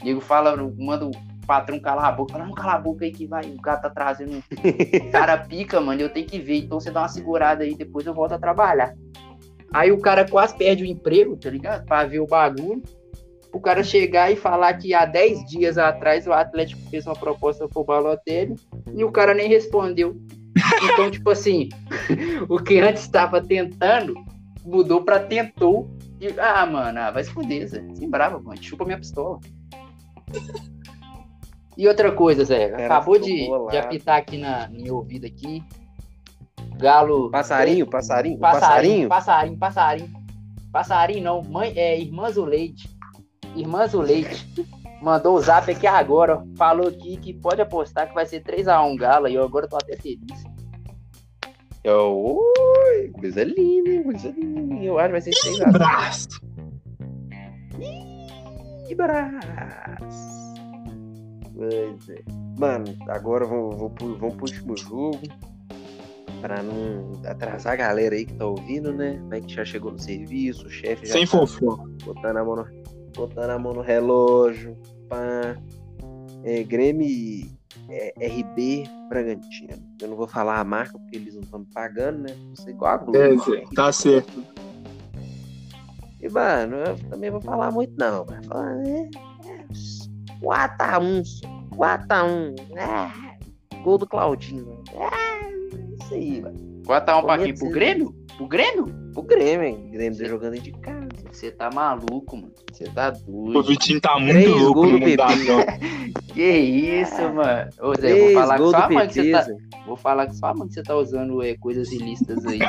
[0.01, 1.11] O nego fala, manda o
[1.45, 3.89] patrão calar a boca, fala, não, cala a boca aí que vai, o cara tá
[3.89, 4.41] trazendo um
[5.11, 8.13] cara pica, mano, eu tenho que ver, então você dá uma segurada aí, depois eu
[8.13, 8.93] volto a trabalhar.
[9.73, 11.85] Aí o cara quase perde o emprego, tá ligado?
[11.85, 12.83] Pra ver o bagulho.
[13.51, 17.67] O cara chegar e falar que há 10 dias atrás o Atlético fez uma proposta
[17.67, 18.55] pro Balotelli
[18.95, 20.15] e o cara nem respondeu.
[20.83, 21.69] Então, tipo assim,
[22.49, 24.13] o que antes estava tentando
[24.65, 25.89] mudou para tentou.
[26.19, 27.83] E, ah, mano, ah, vai se fuder, Zé.
[27.95, 28.61] Sem brava, mano.
[28.61, 29.39] Chupa minha pistola.
[31.77, 32.69] E outra coisa, Zé.
[32.69, 35.63] Cara, acabou de, de, apitar aqui na, no meu ouvido aqui.
[36.77, 37.29] Galo.
[37.29, 39.09] Passarinho, passarinho, passarinho.
[39.09, 40.13] Passarinho, passarinho.
[40.71, 41.43] Passarinho não.
[41.43, 42.89] Mãe, é, irmã Zuleide.
[43.55, 44.47] Irmã Zuleide
[45.01, 46.43] mandou o zap aqui agora.
[46.57, 49.27] Falou aqui que pode apostar que vai ser 3x1 Galo.
[49.27, 50.52] E eu agora tô até feliz.
[51.85, 54.03] Oi, coisa linda, hein?
[54.03, 54.75] Coisa linda.
[54.83, 55.71] Eu acho que vai ser 6x0.
[55.73, 56.41] Braço!
[58.87, 60.53] Que braço!
[61.55, 62.23] Pois é.
[62.57, 65.19] Mano, agora vamos, vamos, vamos pro último jogo.
[66.41, 69.21] Pra não atrasar a galera aí que tá ouvindo, né?
[69.29, 71.13] Vai que já chegou no serviço, o chefe já.
[71.13, 71.77] Sem tá fofo.
[72.03, 72.83] Botando a mão no
[73.15, 74.77] botando a mão no relógio,
[75.07, 75.57] pá.
[76.43, 77.07] É, Grêmio
[77.89, 79.73] é, RB Bragantino.
[80.01, 82.35] Eu não vou falar a marca porque eles não estão me pagando, né?
[82.55, 83.55] Você igual a Globo.
[83.55, 84.43] É, tá certo.
[86.21, 88.25] E, mano, eu também vou falar muito não.
[88.25, 89.09] Vai falar, né?
[90.41, 91.23] 4x1,
[91.75, 92.55] 4x1.
[92.77, 94.83] É, gol do Claudinho.
[94.93, 96.81] É, isso aí, mano.
[96.83, 97.53] 4x1 pra quem?
[97.55, 98.15] Pro Grêmio?
[98.37, 98.85] Pro Grêmio?
[99.13, 99.89] Pro Grêmio, hein?
[99.91, 101.02] Grêmio tá jogando de casa.
[101.33, 102.53] Você tá maluco, mano.
[102.71, 103.57] Você tá doido.
[103.57, 105.17] O Vitinho tá muito Três louco no mundo
[106.31, 107.69] Que isso, mano.
[107.81, 109.47] Ô, Zé, vou falar com sua mãe que você tá.
[109.85, 112.65] Vou falar com sua mãe que você tá usando é, coisas ilícitas aí, Zé.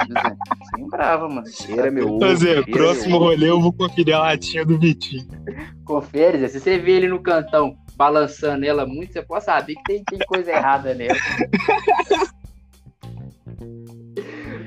[0.75, 1.47] Sem brava, mano.
[1.47, 2.35] Cheira meu ovo.
[2.37, 5.27] Zé, próximo rolê eu vou conferir a latinha do Vitinho.
[5.85, 6.49] Confere, Zé.
[6.49, 10.19] Se você vê ele no cantão balançando ela muito, você pode saber que tem, tem
[10.21, 11.15] coisa errada nela.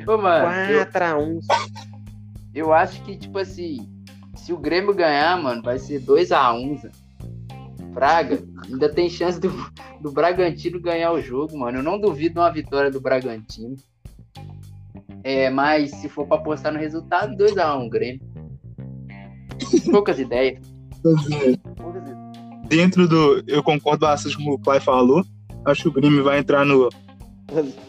[0.08, 0.48] Ô, mano.
[0.86, 1.97] 4x1.
[2.58, 3.88] Eu acho que, tipo assim,
[4.36, 6.89] se o Grêmio ganhar, mano, vai ser 2x1.
[7.93, 9.51] Fraga, ainda tem chance do,
[10.01, 11.78] do Bragantino ganhar o jogo, mano.
[11.78, 13.76] Eu não duvido uma vitória do Bragantino.
[15.24, 18.22] É, mas se for para apostar no resultado, 2x1 um, Grêmio.
[19.91, 20.60] Poucas ideias.
[21.03, 21.60] Poucas ideias.
[22.68, 23.43] Dentro do.
[23.47, 25.24] Eu concordo bastante com o Clay falou.
[25.64, 26.89] Acho que o Grêmio vai entrar no.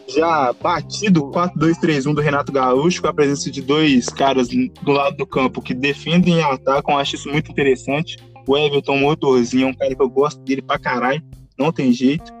[0.07, 5.27] Já batido 4-2-3-1 do Renato Gaúcho, com a presença de dois caras do lado do
[5.27, 6.97] campo que defendem e atacam.
[6.97, 8.17] Acho isso muito interessante.
[8.47, 11.21] O Everton Motorzinho é um cara que eu gosto dele pra caralho,
[11.57, 12.31] não tem jeito.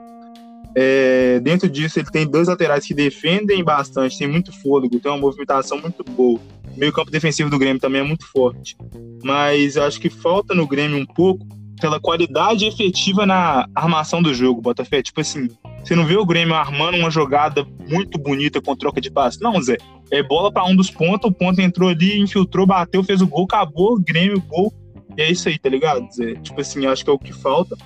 [0.75, 5.17] É, dentro disso, ele tem dois laterais que defendem bastante, tem muito fôlego, tem uma
[5.17, 6.39] movimentação muito boa.
[6.75, 8.77] O meio campo defensivo do Grêmio também é muito forte.
[9.23, 11.45] Mas eu acho que falta no Grêmio um pouco
[11.81, 15.01] pela qualidade efetiva na armação do jogo, Botafé.
[15.01, 15.49] Tipo assim,
[15.83, 19.41] você não vê o Grêmio armando uma jogada muito bonita com troca de passe.
[19.41, 19.77] Não, Zé.
[20.11, 23.45] É bola para um dos pontos, o ponto entrou ali, infiltrou, bateu, fez o gol,
[23.45, 24.73] acabou, Grêmio, gol.
[25.17, 26.35] E é isso aí, tá ligado, Zé?
[26.35, 27.77] Tipo assim, acho que é o que falta.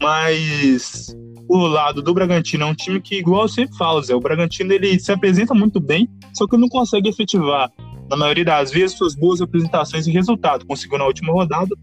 [0.00, 1.16] Mas
[1.48, 4.72] o lado do Bragantino é um time que, igual eu sempre falo, Zé, o Bragantino
[4.72, 7.70] ele se apresenta muito bem, só que não consegue efetivar,
[8.08, 10.66] na maioria das vezes, suas boas apresentações e resultado.
[10.66, 11.74] Conseguiu na última rodada,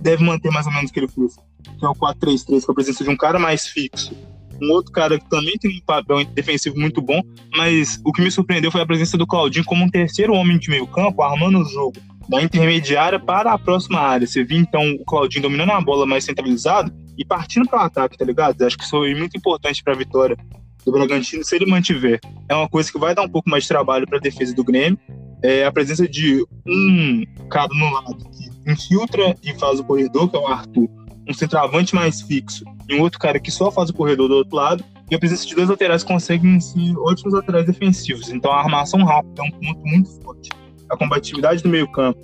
[0.00, 1.36] deve manter mais ou menos o que ele fez,
[1.78, 4.14] que é o 4-3-3, com a presença de um cara mais fixo.
[4.62, 7.22] Um outro cara que também tem um papel defensivo muito bom,
[7.56, 10.70] mas o que me surpreendeu foi a presença do Claudinho como um terceiro homem de
[10.70, 11.96] meio campo, armando o jogo
[12.28, 14.26] da intermediária para a próxima área.
[14.26, 18.16] Você viu então o Claudinho dominando a bola mais centralizado e partindo para o ataque,
[18.16, 18.62] tá ligado?
[18.62, 20.36] Acho que isso foi muito importante para a vitória
[20.84, 22.20] do Bragantino se ele mantiver.
[22.48, 24.64] É uma coisa que vai dar um pouco mais de trabalho para a defesa do
[24.64, 24.98] Grêmio.
[25.42, 30.36] É a presença de um cara no lado que infiltra e faz o corredor, que
[30.36, 30.88] é o Arthur,
[31.30, 34.56] um centroavante mais fixo, e um outro cara que só faz o corredor do outro
[34.56, 38.28] lado, e a presença de dois laterais conseguem ser ótimos laterais defensivos.
[38.28, 40.50] Então a armação rápida é um ponto muito forte
[40.90, 42.18] a combatividade do meio-campo.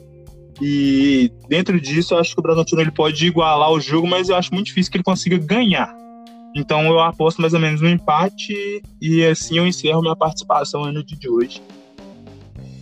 [0.60, 4.36] E dentro disso, eu acho que o Bragantino ele pode igualar o jogo, mas eu
[4.36, 5.94] acho muito difícil que ele consiga ganhar.
[6.54, 11.04] Então eu aposto mais ou menos no empate e assim eu encerro minha participação no
[11.04, 11.62] dia de hoje.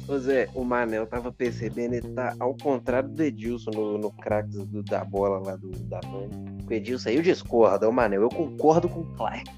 [0.07, 4.55] Ô Zé, o Manel tava percebendo, ele tá ao contrário do Edilson no, no craques
[4.85, 6.29] da bola lá do, da Band.
[6.69, 9.51] O Edilson aí eu discordo, o Manel, eu concordo com o Clark.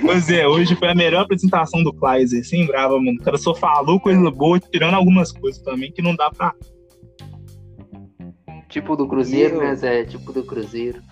[0.00, 3.18] Pois é, hoje foi a melhor apresentação do Kleiser, sem brava, mano.
[3.20, 6.54] O cara só falou coisa boa, tirando algumas coisas também que não dá pra.
[8.68, 9.60] Tipo do Cruzeiro, eu...
[9.60, 10.04] né, Zé?
[10.04, 11.02] Tipo do Cruzeiro.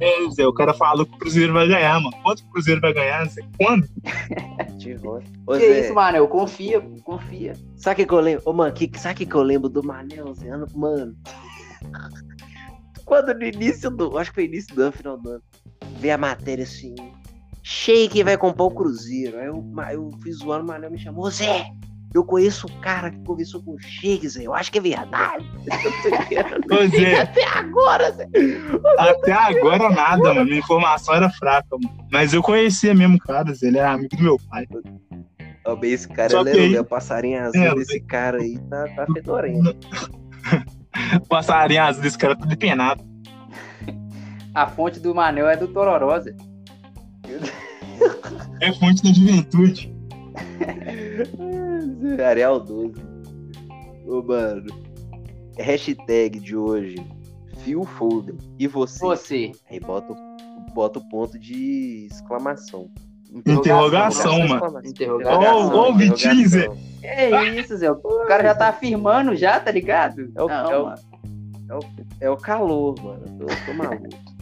[0.00, 2.16] É, Zé, o cara falou que o Cruzeiro vai ganhar, mano.
[2.22, 3.42] Quanto o Cruzeiro vai ganhar, Zé?
[3.56, 3.86] Quando?
[5.46, 5.80] Ô, que Zé...
[5.80, 6.26] isso, Manel?
[6.28, 7.54] Confia, confia.
[7.76, 8.42] Sabe o que eu lembro?
[8.44, 10.50] Ô, mano, que, sabe o que eu lembro do Manel, Zé?
[10.74, 11.14] Mano.
[13.04, 14.18] Quando no início do.
[14.18, 15.42] Acho que foi início do ano, final do ano.
[15.98, 16.94] Vê a matéria assim
[17.66, 19.38] Sheik vai comprar o Cruzeiro.
[19.38, 21.64] Aí eu, eu fiz zoando, o Manel me chamou, Zé,
[22.14, 24.44] eu conheço um cara que conversou com o Zé.
[24.44, 25.44] Eu acho que é verdade.
[26.68, 27.20] Pois é.
[27.20, 28.28] Até agora, Zé.
[28.98, 30.44] Até agora nada, mano.
[30.44, 32.06] Minha informação era fraca, mano.
[32.12, 33.66] Mas eu conhecia mesmo o cara, Zé.
[33.66, 34.66] Ele era amigo do meu pai.
[35.80, 36.78] Bem, esse cara Só é aí...
[36.78, 39.76] o passarinho azul é, desse cara aí tá, tá fedorento.
[41.28, 43.04] passarinho azul desse cara tá depenado.
[44.54, 46.34] A fonte do Manel é do Tororó, Zé.
[48.60, 49.92] É fonte da juventude.
[52.24, 52.94] Arial 12.
[54.06, 54.66] Ô, mano.
[55.58, 56.96] Hashtag de hoje.
[57.58, 58.36] Phil Foden.
[58.58, 59.00] E você?
[59.00, 59.52] Você.
[59.70, 60.14] Aí bota,
[60.74, 62.90] bota o ponto de exclamação.
[63.46, 64.86] Interrogação, Interrogação mano.
[64.86, 65.74] Interrogação.
[65.74, 66.68] Ô, ô, Vitinho, Zé.
[67.02, 67.90] É isso, Zé.
[67.90, 70.30] O cara já tá afirmando já, tá ligado?
[70.34, 70.94] É o, Não, é o,
[71.68, 71.80] é o,
[72.20, 73.22] é o calor, mano.
[73.26, 74.33] Eu tô, tô maluco.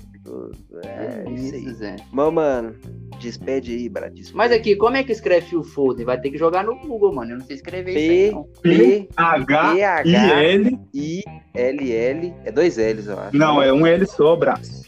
[0.84, 1.72] É, isso, aí.
[1.74, 1.96] Zé.
[2.12, 2.74] Mas, mano,
[3.18, 4.16] despede aí, Brad.
[4.34, 6.04] Mas aqui, como é que escreve Phil Foden?
[6.04, 7.32] Vai ter que jogar no Google, mano.
[7.32, 9.74] Eu não sei escrever P, isso aí, P, H,
[10.04, 10.78] I, L.
[10.94, 11.22] I,
[11.54, 12.34] L, L.
[12.44, 13.36] É dois L's, eu acho.
[13.36, 14.82] Não, é um L só, braço.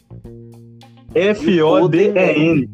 [1.15, 2.71] F, O, D, E, N.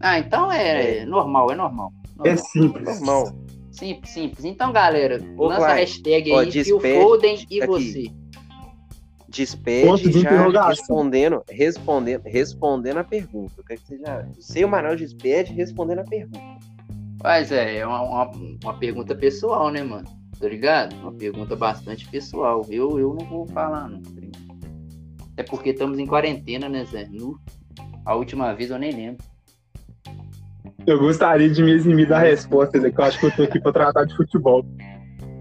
[0.00, 1.06] Ah, então é, é.
[1.06, 1.92] normal, é normal.
[2.16, 2.32] normal.
[2.32, 3.00] É simples.
[3.00, 3.44] Normal.
[3.70, 4.44] Simples, simples.
[4.44, 7.66] Então, galera, Ô, lança a hashtag aí, Phil Foden e aqui.
[7.66, 8.12] você
[9.34, 13.52] despede já respondendo, respondendo, respondendo a pergunta.
[13.58, 14.26] Eu quero que você já.
[14.38, 16.40] Sei o Manuel despede respondendo a pergunta.
[17.22, 18.30] Mas é, é uma, uma,
[18.62, 20.06] uma, pergunta pessoal, né, mano?
[20.38, 20.94] Tá ligado?
[20.96, 22.64] Uma pergunta bastante pessoal.
[22.68, 24.02] Eu, eu não vou falar, não.
[25.36, 27.08] É porque estamos em quarentena, né, Zé?
[27.10, 27.40] No,
[28.04, 29.24] a última vez eu nem lembro.
[30.86, 33.58] Eu gostaria de me eximir da resposta, Zé, que eu acho que eu tô aqui
[33.58, 34.64] pra tratar de futebol.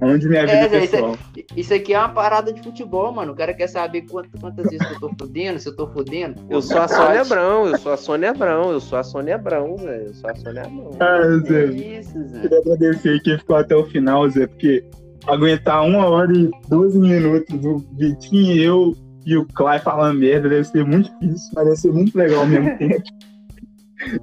[0.03, 1.17] Onde minha vida é, pessoal.
[1.35, 3.33] Isso, isso, aqui é uma parada de futebol, mano.
[3.33, 6.35] O cara quer saber quantas, quantas vezes eu tô fudendo, se eu tô fudendo.
[6.49, 9.77] Eu sou a Sônia Abrão, eu sou a Sônia Abrão, eu sou a Sônia Abrão,
[9.77, 10.03] Zé.
[10.05, 10.91] Eu sou a Sônia Abrão.
[10.99, 11.63] Ah, Zé.
[11.63, 12.39] É isso, Zé.
[12.41, 14.83] Queria agradecer quem ficou até o final, Zé, porque
[15.27, 20.49] aguentar uma hora e 12 minutos do Vitinho e eu e o Clay falando merda
[20.49, 23.03] deve ser muito difícil, mas deve ser muito legal ao mesmo tempo.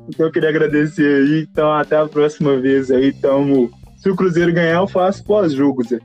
[0.08, 1.46] Então eu queria agradecer aí.
[1.50, 3.14] Então, até a próxima vez aí.
[3.14, 3.70] Tamo...
[4.00, 5.98] Se o Cruzeiro ganhar, eu faço pós-jogo, Zé.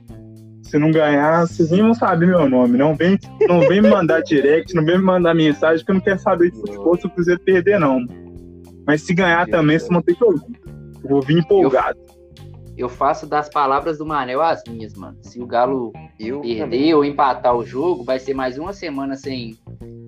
[0.62, 2.76] Se não ganhar, vocês nem vão saber meu nome.
[2.76, 3.18] Não vem,
[3.48, 6.50] não vem me mandar direct, não vem me mandar mensagem, porque eu não quero saber
[6.50, 8.04] de futebol se o Cruzeiro perder, não.
[8.86, 10.60] Mas se ganhar também, vocês vão ter que ouvir.
[11.02, 11.98] Eu vou vir empolgado.
[12.76, 15.16] Eu, eu faço das palavras do Manel as minhas, mano.
[15.22, 15.90] Se o Galo
[16.20, 16.94] eu perder também.
[16.94, 19.56] ou empatar o jogo, vai ser mais uma semana sem,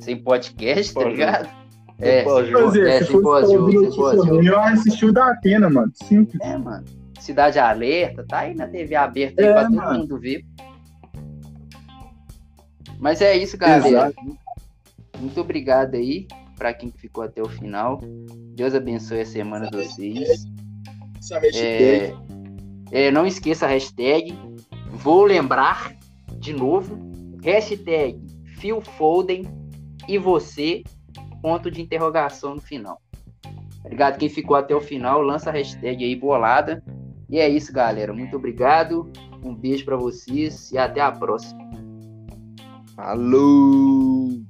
[0.00, 1.48] sem podcast, tá ligado?
[1.98, 2.22] É,
[2.70, 3.72] se, é, se pós-jogo.
[4.42, 5.90] Eu assisti o da Atena, mano.
[5.94, 6.38] Simples.
[6.42, 6.84] É, mano.
[7.28, 9.98] Cidade Alerta, tá aí na TV aberta aí é, pra todo mano.
[9.98, 10.46] mundo ver.
[12.98, 13.86] Mas é isso, galera.
[13.86, 14.38] Exato.
[15.18, 16.26] Muito obrigado aí
[16.56, 18.00] para quem ficou até o final.
[18.56, 20.46] Deus abençoe a semana de vocês.
[21.54, 22.14] É,
[22.90, 24.32] é, não esqueça a hashtag.
[24.90, 25.94] Vou lembrar
[26.38, 26.98] de novo.
[27.44, 28.18] Hashtag
[28.56, 29.42] Phil Foden
[30.08, 30.82] e você,
[31.42, 33.02] ponto de interrogação no final.
[33.84, 35.20] Obrigado quem ficou até o final.
[35.20, 36.82] Lança a hashtag aí bolada.
[37.28, 38.12] E é isso, galera.
[38.12, 39.10] Muito obrigado.
[39.44, 41.68] Um beijo para vocês e até a próxima.
[42.96, 44.47] Falou!